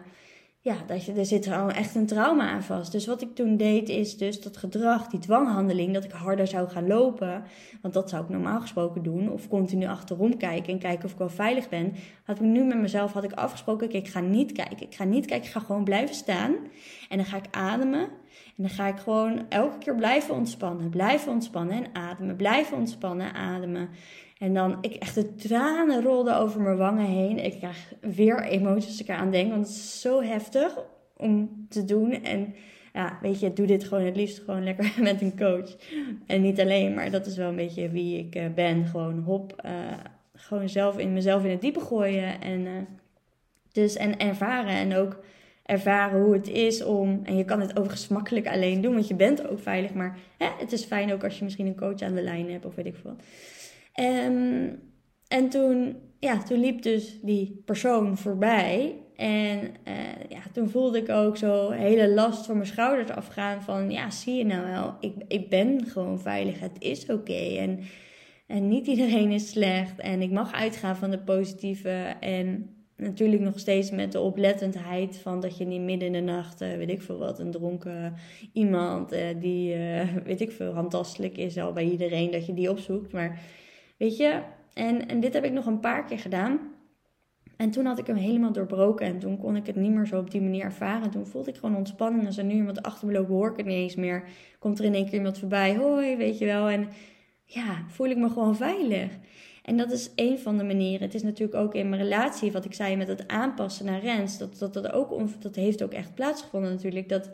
[0.65, 2.93] ja, dat je, er zit gewoon echt een trauma aan vast.
[2.93, 6.69] Dus wat ik toen deed is dus dat gedrag, die dwanghandeling, dat ik harder zou
[6.69, 7.43] gaan lopen.
[7.83, 9.31] Want dat zou ik normaal gesproken doen.
[9.31, 11.95] Of continu achterom kijken en kijken of ik wel veilig ben.
[12.23, 14.87] Had ik nu met mezelf had ik afgesproken, ik ga niet kijken.
[14.87, 16.55] Ik ga niet kijken, ik ga gewoon blijven staan.
[17.09, 18.01] En dan ga ik ademen.
[18.57, 20.91] En dan ga ik gewoon elke keer blijven ontspannen.
[20.91, 22.37] Blijven ontspannen en ademen.
[22.37, 23.89] Blijven ontspannen, ademen.
[24.45, 27.45] En dan, ik echt de tranen rolden over mijn wangen heen.
[27.45, 29.51] Ik krijg weer emoties als ik eraan denk.
[29.51, 30.79] Want het is zo heftig
[31.17, 32.13] om te doen.
[32.13, 32.55] En
[32.93, 35.77] ja, weet je, doe dit gewoon het liefst gewoon lekker met een coach.
[36.27, 38.85] En niet alleen, maar dat is wel een beetje wie ik uh, ben.
[38.85, 39.71] Gewoon hop, uh,
[40.35, 42.41] gewoon zelf in mezelf in het diepe gooien.
[42.41, 42.71] En, uh,
[43.73, 44.75] dus, en ervaren.
[44.75, 45.19] En ook
[45.63, 47.21] ervaren hoe het is om.
[47.23, 49.95] En je kan het overigens makkelijk alleen doen, want je bent ook veilig.
[49.95, 52.65] Maar hè, het is fijn ook als je misschien een coach aan de lijn hebt
[52.65, 53.17] of weet ik veel.
[54.01, 54.83] Um,
[55.29, 58.99] en toen, ja, toen liep dus die persoon voorbij.
[59.17, 59.95] En uh,
[60.29, 63.63] ja, toen voelde ik ook zo hele last van mijn schouders afgaan.
[63.63, 66.61] Van ja, zie je nou wel, ik, ik ben gewoon veilig.
[66.61, 67.57] Het is oké.
[67.59, 67.81] En,
[68.47, 69.99] en niet iedereen is slecht.
[69.99, 72.17] En ik mag uitgaan van de positieve.
[72.21, 76.63] En natuurlijk nog steeds met de oplettendheid van dat je niet midden in de nacht,
[76.63, 78.15] uh, weet ik veel wat, een dronken
[78.53, 79.77] iemand uh, die,
[80.25, 83.13] weet ik veel, handtastelijk is al bij iedereen, dat je die opzoekt.
[83.13, 83.41] Maar
[83.97, 86.61] weet je, en, en dit heb ik nog een paar keer gedaan.
[87.57, 90.19] En toen had ik hem helemaal doorbroken en toen kon ik het niet meer zo
[90.19, 91.11] op die manier ervaren.
[91.11, 92.27] Toen voelde ik gewoon ontspanning.
[92.27, 94.25] Als er nu iemand achter me loopt, hoor ik het niet eens meer.
[94.59, 96.69] Komt er in één keer iemand voorbij, hoi, weet je wel.
[96.69, 96.89] En
[97.45, 99.11] ja, voel ik me gewoon veilig.
[99.63, 101.03] En dat is een van de manieren.
[101.03, 104.39] Het is natuurlijk ook in mijn relatie, wat ik zei met het aanpassen naar Rens.
[104.39, 107.09] Dat, dat, dat, ook, dat heeft ook echt plaatsgevonden natuurlijk.
[107.09, 107.31] Dat,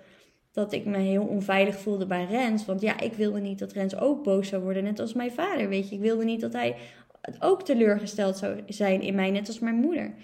[0.53, 2.65] dat ik me heel onveilig voelde bij Rens.
[2.67, 5.69] Want ja, ik wilde niet dat Rens ook boos zou worden, net als mijn vader.
[5.69, 6.77] Weet je, ik wilde niet dat hij
[7.39, 10.15] ook teleurgesteld zou zijn in mij, net als mijn moeder.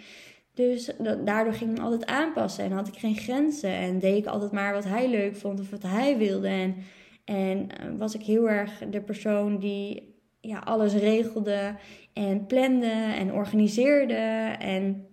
[0.54, 0.90] Dus
[1.24, 3.70] daardoor ging ik me altijd aanpassen en had ik geen grenzen.
[3.70, 6.48] En deed ik altijd maar wat hij leuk vond of wat hij wilde.
[6.48, 6.76] En,
[7.24, 11.74] en eh, was ik heel erg de persoon die ja, alles regelde
[12.12, 14.14] en plande en organiseerde.
[14.58, 15.06] En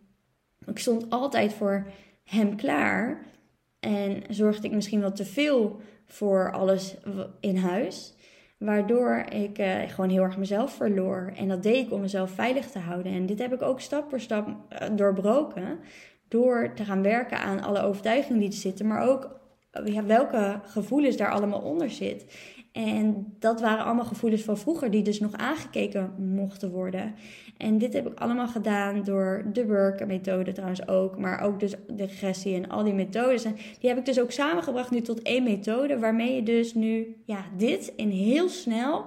[0.65, 1.87] ik stond altijd voor
[2.23, 3.25] hem klaar.
[3.83, 6.95] En zorgde ik misschien wat te veel voor alles
[7.39, 8.15] in huis.
[8.57, 11.33] Waardoor ik uh, gewoon heel erg mezelf verloor.
[11.35, 13.11] En dat deed ik om mezelf veilig te houden.
[13.11, 15.79] En dit heb ik ook stap voor stap uh, doorbroken.
[16.27, 18.87] Door te gaan werken aan alle overtuigingen die er zitten.
[18.87, 19.39] Maar ook
[19.85, 22.25] ja, welke gevoelens daar allemaal onder zit.
[22.71, 27.15] En dat waren allemaal gevoelens van vroeger die dus nog aangekeken mochten worden.
[27.57, 31.17] En dit heb ik allemaal gedaan door de work-methode trouwens ook.
[31.17, 33.43] Maar ook dus de regressie en al die methodes.
[33.43, 35.99] En die heb ik dus ook samengebracht nu tot één methode.
[35.99, 39.05] Waarmee je dus nu ja, dit in heel snel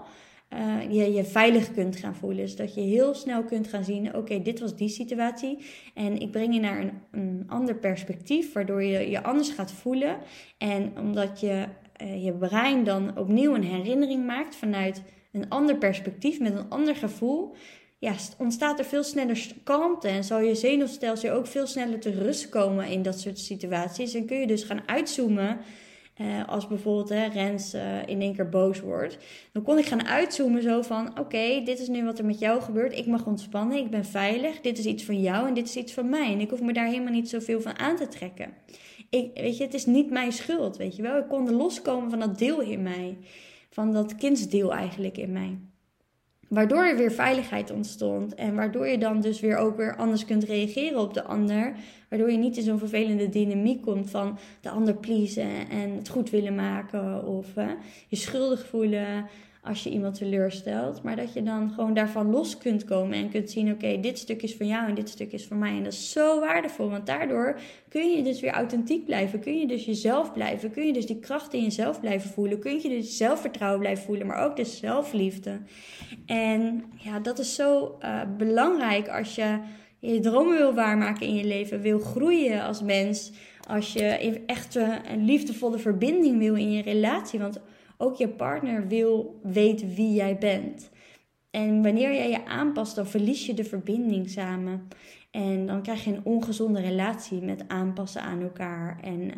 [0.54, 2.44] uh, je je veilig kunt gaan voelen.
[2.44, 5.58] Dus dat je heel snel kunt gaan zien, oké, dit was die situatie.
[5.94, 10.16] En ik breng je naar een, een ander perspectief, waardoor je je anders gaat voelen.
[10.58, 11.64] En omdat je
[12.02, 16.96] uh, je brein dan opnieuw een herinnering maakt vanuit een ander perspectief, met een ander
[16.96, 17.54] gevoel,
[17.98, 22.48] ja, ontstaat er veel sneller kalmte en zal je zenuwstelsel ook veel sneller te rust
[22.48, 24.14] komen in dat soort situaties.
[24.14, 25.58] En kun je dus gaan uitzoomen
[26.20, 29.18] Uh, als bijvoorbeeld hè, Rens uh, in één keer boos wordt.
[29.52, 31.18] Dan kon ik gaan uitzoomen zo van...
[31.18, 32.98] Oké, dit is nu wat er met jou gebeurt.
[32.98, 34.60] Ik mag ontspannen, ik ben veilig.
[34.60, 36.32] Dit is iets van jou en dit is iets van mij.
[36.32, 38.52] En ik hoef me daar helemaal niet zoveel van aan te trekken.
[39.10, 41.18] Ik, weet je, het is niet mijn schuld, weet je wel.
[41.18, 43.18] Ik kon loskomen van dat deel in mij.
[43.70, 45.58] Van dat kindsdeel eigenlijk in mij.
[46.48, 48.34] Waardoor er weer veiligheid ontstond.
[48.34, 51.74] En waardoor je dan dus weer ook weer anders kunt reageren op de ander.
[52.08, 56.30] Waardoor je niet in zo'n vervelende dynamiek komt van de ander pleasen en het goed
[56.30, 57.24] willen maken.
[57.24, 57.46] Of
[58.08, 59.26] je schuldig voelen
[59.66, 61.02] als je iemand teleurstelt.
[61.02, 64.42] Maar dat je dan gewoon daarvan los kunt komen en kunt zien: oké, dit stuk
[64.42, 65.76] is van jou en dit stuk is van mij.
[65.76, 69.40] En dat is zo waardevol, want daardoor kun je dus weer authentiek blijven.
[69.40, 70.70] Kun je dus jezelf blijven.
[70.70, 72.58] Kun je dus die kracht in jezelf blijven voelen.
[72.58, 75.58] Kun je dus zelfvertrouwen blijven voelen, maar ook de zelfliefde.
[76.26, 79.58] En ja, dat is zo uh, belangrijk als je
[79.98, 83.32] je dromen wil waarmaken in je leven, wil groeien als mens.
[83.68, 84.04] Als je
[84.46, 87.38] echt een liefdevolle verbinding wil in je relatie.
[87.38, 87.60] Want
[87.96, 90.90] ook je partner wil weten wie jij bent.
[91.50, 94.88] En wanneer jij je aanpast, dan verlies je de verbinding samen.
[95.30, 98.98] En dan krijg je een ongezonde relatie met aanpassen aan elkaar.
[99.02, 99.30] En uh,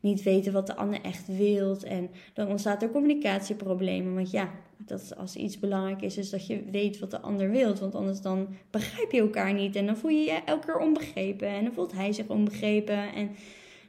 [0.00, 1.76] niet weten wat de ander echt wil.
[1.82, 4.14] En dan ontstaat er communicatieproblemen.
[4.14, 7.74] Want ja, dat als iets belangrijk is, is dat je weet wat de ander wil.
[7.76, 9.76] Want anders dan begrijp je elkaar niet.
[9.76, 11.48] En dan voel je je elke keer onbegrepen.
[11.48, 13.12] En dan voelt hij zich onbegrepen.
[13.14, 13.30] En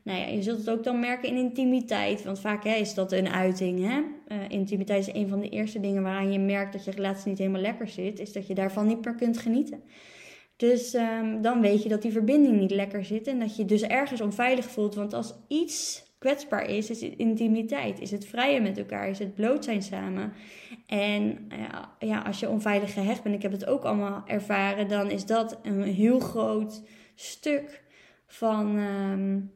[0.05, 2.23] nou ja, je zult het ook dan merken in intimiteit.
[2.23, 3.79] Want vaak is dat een uiting.
[3.79, 4.01] Hè?
[4.27, 7.37] Uh, intimiteit is een van de eerste dingen waaraan je merkt dat je relatie niet
[7.37, 8.19] helemaal lekker zit.
[8.19, 9.83] Is dat je daarvan niet meer kunt genieten.
[10.55, 13.27] Dus um, dan weet je dat die verbinding niet lekker zit.
[13.27, 14.95] En dat je dus ergens onveilig voelt.
[14.95, 17.99] Want als iets kwetsbaar is, is het intimiteit.
[17.99, 19.09] Is het vrijen met elkaar.
[19.09, 20.33] Is het bloot zijn samen.
[20.85, 24.87] En ja, ja, als je onveilig gehecht bent, ik heb het ook allemaal ervaren.
[24.87, 26.83] Dan is dat een heel groot
[27.15, 27.83] stuk
[28.27, 28.77] van...
[28.77, 29.54] Um,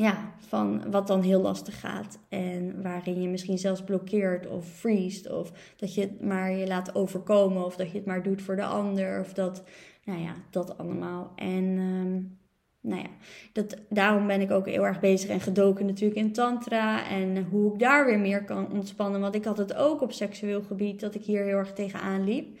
[0.00, 2.18] ja, van wat dan heel lastig gaat.
[2.28, 5.30] En waarin je misschien zelfs blokkeert of freest.
[5.30, 7.64] Of dat je het maar je laat overkomen.
[7.64, 9.20] Of dat je het maar doet voor de ander.
[9.20, 9.62] Of dat,
[10.04, 11.32] nou ja, dat allemaal.
[11.36, 12.38] En um,
[12.80, 13.08] nou ja,
[13.52, 17.08] dat, daarom ben ik ook heel erg bezig en gedoken natuurlijk in tantra.
[17.08, 19.20] En hoe ik daar weer meer kan ontspannen.
[19.20, 22.58] Want ik had het ook op seksueel gebied dat ik hier heel erg tegenaan liep.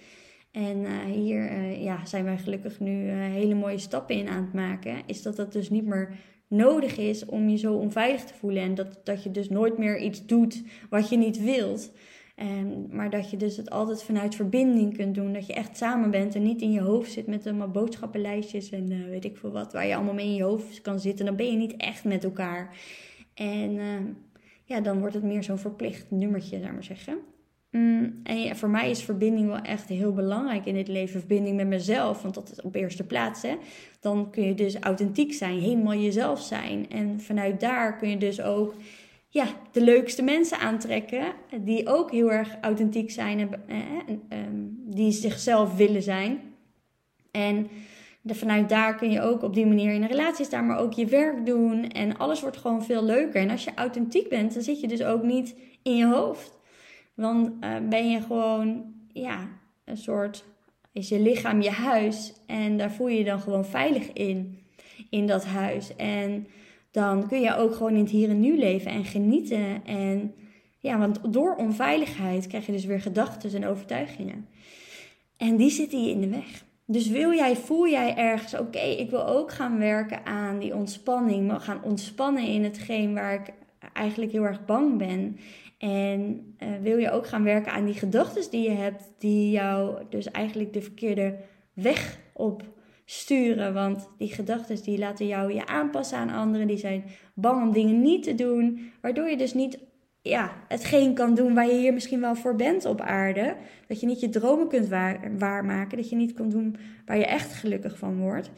[0.50, 4.42] En uh, hier uh, ja, zijn wij gelukkig nu uh, hele mooie stappen in aan
[4.42, 4.96] het maken.
[5.06, 6.14] Is dat dat dus niet meer
[6.48, 8.62] nodig is om je zo onveilig te voelen.
[8.62, 11.92] En dat, dat je dus nooit meer iets doet wat je niet wilt.
[12.34, 15.32] En, maar dat je dus het altijd vanuit verbinding kunt doen.
[15.32, 18.90] Dat je echt samen bent en niet in je hoofd zit met allemaal boodschappenlijstjes en
[18.90, 19.72] uh, weet ik veel wat.
[19.72, 21.26] Waar je allemaal mee in je hoofd kan zitten.
[21.26, 22.76] Dan ben je niet echt met elkaar.
[23.34, 24.00] En uh,
[24.64, 27.18] ja, dan wordt het meer zo'n verplicht nummertje, zou maar zeggen.
[27.78, 31.20] Mm, en voor mij is verbinding wel echt heel belangrijk in dit leven.
[31.20, 33.42] Verbinding met mezelf, want dat is op eerste plaats.
[33.42, 33.56] Hè.
[34.00, 36.90] Dan kun je dus authentiek zijn, helemaal jezelf zijn.
[36.90, 38.74] En vanuit daar kun je dus ook
[39.28, 41.32] ja, de leukste mensen aantrekken.
[41.60, 46.40] Die ook heel erg authentiek zijn en, en, en die zichzelf willen zijn.
[47.30, 47.68] En
[48.26, 51.06] vanuit daar kun je ook op die manier in een relatie staan, maar ook je
[51.06, 51.88] werk doen.
[51.88, 53.40] En alles wordt gewoon veel leuker.
[53.40, 56.57] En als je authentiek bent, dan zit je dus ook niet in je hoofd.
[57.18, 59.48] Dan uh, ben je gewoon, ja,
[59.84, 60.44] een soort,
[60.92, 62.32] is je lichaam je huis.
[62.46, 64.58] En daar voel je je dan gewoon veilig in,
[65.10, 65.96] in dat huis.
[65.96, 66.46] En
[66.90, 69.84] dan kun je ook gewoon in het hier en nu leven en genieten.
[69.84, 70.34] En
[70.78, 74.48] ja, want door onveiligheid krijg je dus weer gedachten en overtuigingen.
[75.36, 76.64] En die zitten je in de weg.
[76.84, 81.62] Dus wil jij, voel jij ergens, oké, ik wil ook gaan werken aan die ontspanning,
[81.62, 83.52] gaan ontspannen in hetgeen waar ik
[83.92, 85.38] eigenlijk heel erg bang ben.
[85.78, 90.02] En uh, wil je ook gaan werken aan die gedachten die je hebt, die jou
[90.08, 91.36] dus eigenlijk de verkeerde
[91.72, 92.62] weg op
[93.04, 93.74] sturen.
[93.74, 98.02] Want die gedachten die laten jou je aanpassen aan anderen, die zijn bang om dingen
[98.02, 99.78] niet te doen, waardoor je dus niet
[100.22, 103.56] ja, hetgeen kan doen waar je hier misschien wel voor bent op aarde.
[103.86, 107.26] Dat je niet je dromen kunt waar, waarmaken, dat je niet kan doen waar je
[107.26, 108.50] echt gelukkig van wordt.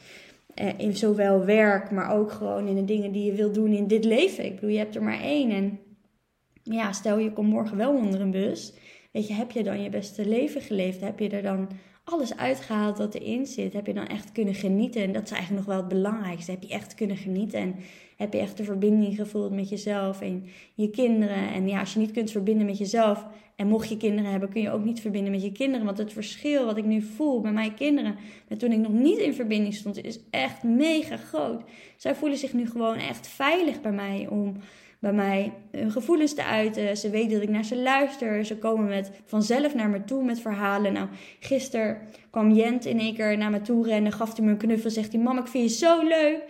[0.54, 3.87] Eh, in zowel werk, maar ook gewoon in de dingen die je wilt doen in
[3.87, 4.44] dit leven.
[4.44, 5.78] Ik bedoel, je hebt er maar één en
[6.62, 8.73] ja, stel je komt morgen wel onder een bus.
[9.12, 11.01] Weet je, heb je dan je beste leven geleefd?
[11.01, 11.68] Heb je er dan
[12.05, 13.73] alles uitgehaald wat erin zit?
[13.73, 15.03] Heb je dan echt kunnen genieten?
[15.03, 16.51] En dat is eigenlijk nog wel het belangrijkste.
[16.51, 17.61] Heb je echt kunnen genieten?
[17.61, 17.75] En
[18.16, 20.44] heb je echt de verbinding gevoeld met jezelf en
[20.75, 21.52] je kinderen?
[21.52, 24.63] En ja, als je niet kunt verbinden met jezelf en mocht je kinderen hebben, kun
[24.63, 25.87] je ook niet verbinden met je kinderen.
[25.87, 28.17] Want het verschil wat ik nu voel bij mijn kinderen,
[28.48, 31.63] met toen ik nog niet in verbinding stond, is echt mega groot.
[31.96, 34.56] Zij voelen zich nu gewoon echt veilig bij mij om
[35.01, 36.96] bij mij hun gevoelens te uiten.
[36.96, 38.44] Ze weten dat ik naar ze luister.
[38.44, 40.92] Ze komen met, vanzelf naar me toe met verhalen.
[40.92, 41.09] Nou,
[41.40, 41.98] gisteren
[42.31, 45.13] kwam Jent in één keer naar me toe rennen, gaf hij me een knuffel, zegt
[45.13, 46.42] hij: Mam, ik vind je zo leuk.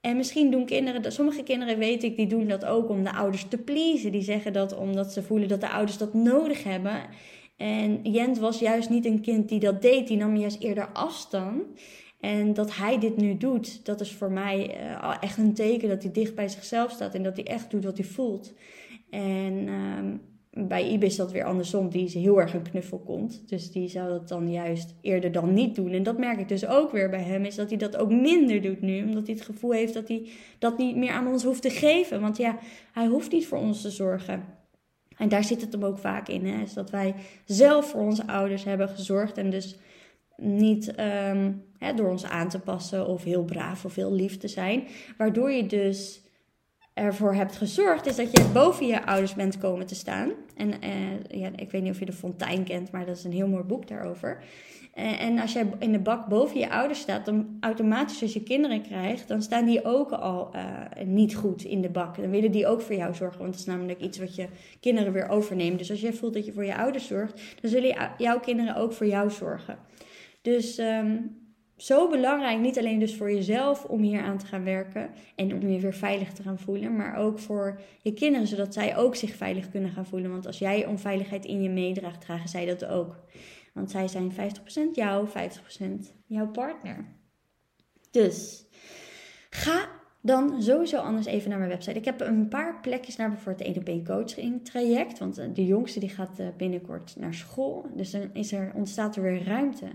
[0.00, 3.46] En misschien doen kinderen, sommige kinderen weet ik, die doen dat ook om de ouders
[3.48, 4.12] te pleasen.
[4.12, 7.00] Die zeggen dat omdat ze voelen dat de ouders dat nodig hebben.
[7.56, 11.62] En Jent was juist niet een kind die dat deed, die nam juist eerder afstand.
[12.20, 16.02] En dat hij dit nu doet, dat is voor mij uh, echt een teken dat
[16.02, 18.52] hij dicht bij zichzelf staat en dat hij echt doet wat hij voelt.
[19.10, 20.16] En ehm,
[20.66, 21.88] bij Ibe is dat weer andersom.
[21.88, 23.42] Die is heel erg een knuffelkont.
[23.46, 25.92] Dus die zou dat dan juist eerder dan niet doen.
[25.92, 27.44] En dat merk ik dus ook weer bij hem.
[27.44, 29.02] Is dat hij dat ook minder doet nu.
[29.02, 32.20] Omdat hij het gevoel heeft dat hij dat niet meer aan ons hoeft te geven.
[32.20, 32.58] Want ja,
[32.92, 34.44] hij hoeft niet voor ons te zorgen.
[35.16, 36.46] En daar zit het hem ook vaak in.
[36.46, 36.62] Hè?
[36.62, 37.14] Is dat wij
[37.44, 39.38] zelf voor onze ouders hebben gezorgd.
[39.38, 39.78] En dus
[40.42, 44.48] niet ehm, hè, door ons aan te passen of heel braaf of heel lief te
[44.48, 44.86] zijn.
[45.16, 46.22] Waardoor je dus
[46.94, 50.30] ervoor hebt gezorgd, is dat je boven je ouders bent komen te staan.
[50.56, 53.32] En uh, ja, ik weet niet of je de Fontein kent, maar dat is een
[53.32, 54.42] heel mooi boek daarover.
[54.94, 58.42] Uh, en als jij in de bak boven je ouders staat, dan automatisch als je
[58.42, 62.16] kinderen krijgt, dan staan die ook al uh, niet goed in de bak.
[62.16, 64.46] Dan willen die ook voor jou zorgen, want dat is namelijk iets wat je
[64.80, 65.78] kinderen weer overneemt.
[65.78, 68.92] Dus als jij voelt dat je voor je ouders zorgt, dan zullen jouw kinderen ook
[68.92, 69.78] voor jou zorgen.
[70.48, 71.36] Dus um,
[71.76, 75.68] zo belangrijk, niet alleen dus voor jezelf om hier aan te gaan werken en om
[75.68, 79.34] je weer veilig te gaan voelen, maar ook voor je kinderen, zodat zij ook zich
[79.34, 80.30] veilig kunnen gaan voelen.
[80.30, 83.16] Want als jij onveiligheid in je meedraagt, dragen zij dat ook.
[83.74, 84.34] Want zij zijn 50%
[84.92, 85.32] jou, 50%
[86.26, 87.04] jouw partner.
[88.10, 88.66] Dus
[89.50, 89.88] ga
[90.20, 91.98] dan sowieso anders even naar mijn website.
[91.98, 95.18] Ik heb een paar plekjes naar voor het 1 op 1 coaching traject.
[95.18, 97.86] Want de jongste die gaat eh, binnenkort naar school.
[97.94, 99.86] Dus dan is er, ontstaat er weer ruimte.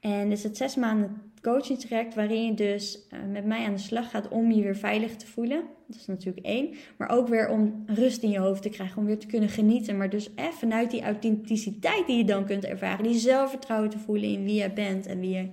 [0.00, 3.80] En is het zes maanden coaching traject waarin je dus uh, met mij aan de
[3.80, 5.62] slag gaat om je weer veilig te voelen.
[5.86, 6.74] Dat is natuurlijk één.
[6.96, 9.96] Maar ook weer om rust in je hoofd te krijgen, om weer te kunnen genieten.
[9.96, 13.04] Maar dus even vanuit die authenticiteit die je dan kunt ervaren.
[13.04, 15.50] Die zelfvertrouwen te voelen in wie jij bent en wie, jij,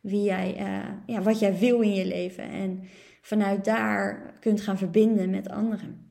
[0.00, 2.50] wie jij, uh, ja, wat jij wil in je leven.
[2.50, 2.82] En
[3.20, 6.09] vanuit daar kunt gaan verbinden met anderen.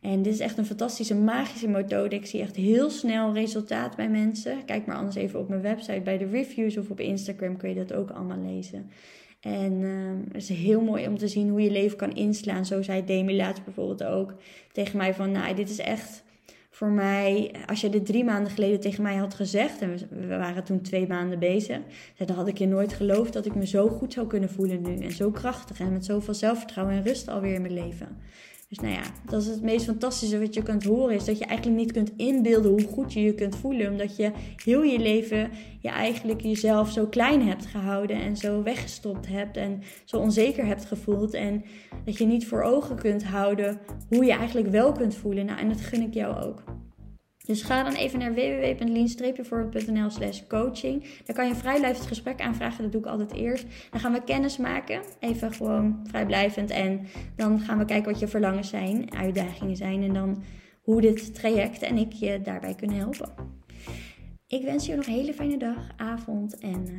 [0.00, 2.14] En dit is echt een fantastische magische methode.
[2.14, 4.64] Ik zie echt heel snel resultaat bij mensen.
[4.64, 7.74] Kijk maar anders even op mijn website bij de reviews of op Instagram kun je
[7.74, 8.90] dat ook allemaal lezen.
[9.40, 12.66] En uh, het is heel mooi om te zien hoe je leven kan inslaan.
[12.66, 14.34] Zo zei Demi laatst bijvoorbeeld ook
[14.72, 15.32] tegen mij van...
[15.32, 16.22] Nou, dit is echt
[16.70, 17.54] voor mij...
[17.66, 19.80] Als je dit drie maanden geleden tegen mij had gezegd...
[19.80, 21.78] en we waren toen twee maanden bezig...
[22.16, 24.96] dan had ik je nooit geloofd dat ik me zo goed zou kunnen voelen nu.
[24.96, 28.16] En zo krachtig en met zoveel zelfvertrouwen en rust alweer in mijn leven.
[28.70, 31.14] Dus nou ja, dat is het meest fantastische wat je kunt horen.
[31.14, 33.90] Is dat je eigenlijk niet kunt inbeelden hoe goed je je kunt voelen.
[33.90, 34.32] Omdat je
[34.64, 35.50] heel je leven
[35.80, 38.16] je eigenlijk jezelf zo klein hebt gehouden.
[38.16, 39.56] En zo weggestopt hebt.
[39.56, 41.34] En zo onzeker hebt gevoeld.
[41.34, 41.64] En
[42.04, 45.46] dat je niet voor ogen kunt houden hoe je eigenlijk wel kunt voelen.
[45.46, 46.64] Nou, en dat gun ik jou ook.
[47.50, 51.04] Dus ga dan even naar www.lean-voorbeeld.nl slash coaching.
[51.24, 52.82] Daar kan je een vrijblijvend gesprek aanvragen.
[52.82, 53.66] Dat doe ik altijd eerst.
[53.90, 55.02] Dan gaan we kennis maken.
[55.20, 56.70] Even gewoon vrijblijvend.
[56.70, 60.02] En dan gaan we kijken wat je verlangen zijn, uitdagingen zijn.
[60.02, 60.42] En dan
[60.82, 63.32] hoe dit traject en ik je daarbij kunnen helpen.
[64.46, 66.96] Ik wens je nog een hele fijne dag, avond en uh,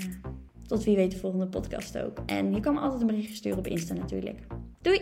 [0.68, 2.18] tot wie weet de volgende podcast ook.
[2.26, 4.40] En je kan me altijd een berichtje sturen op Insta natuurlijk.
[4.82, 5.02] Doei!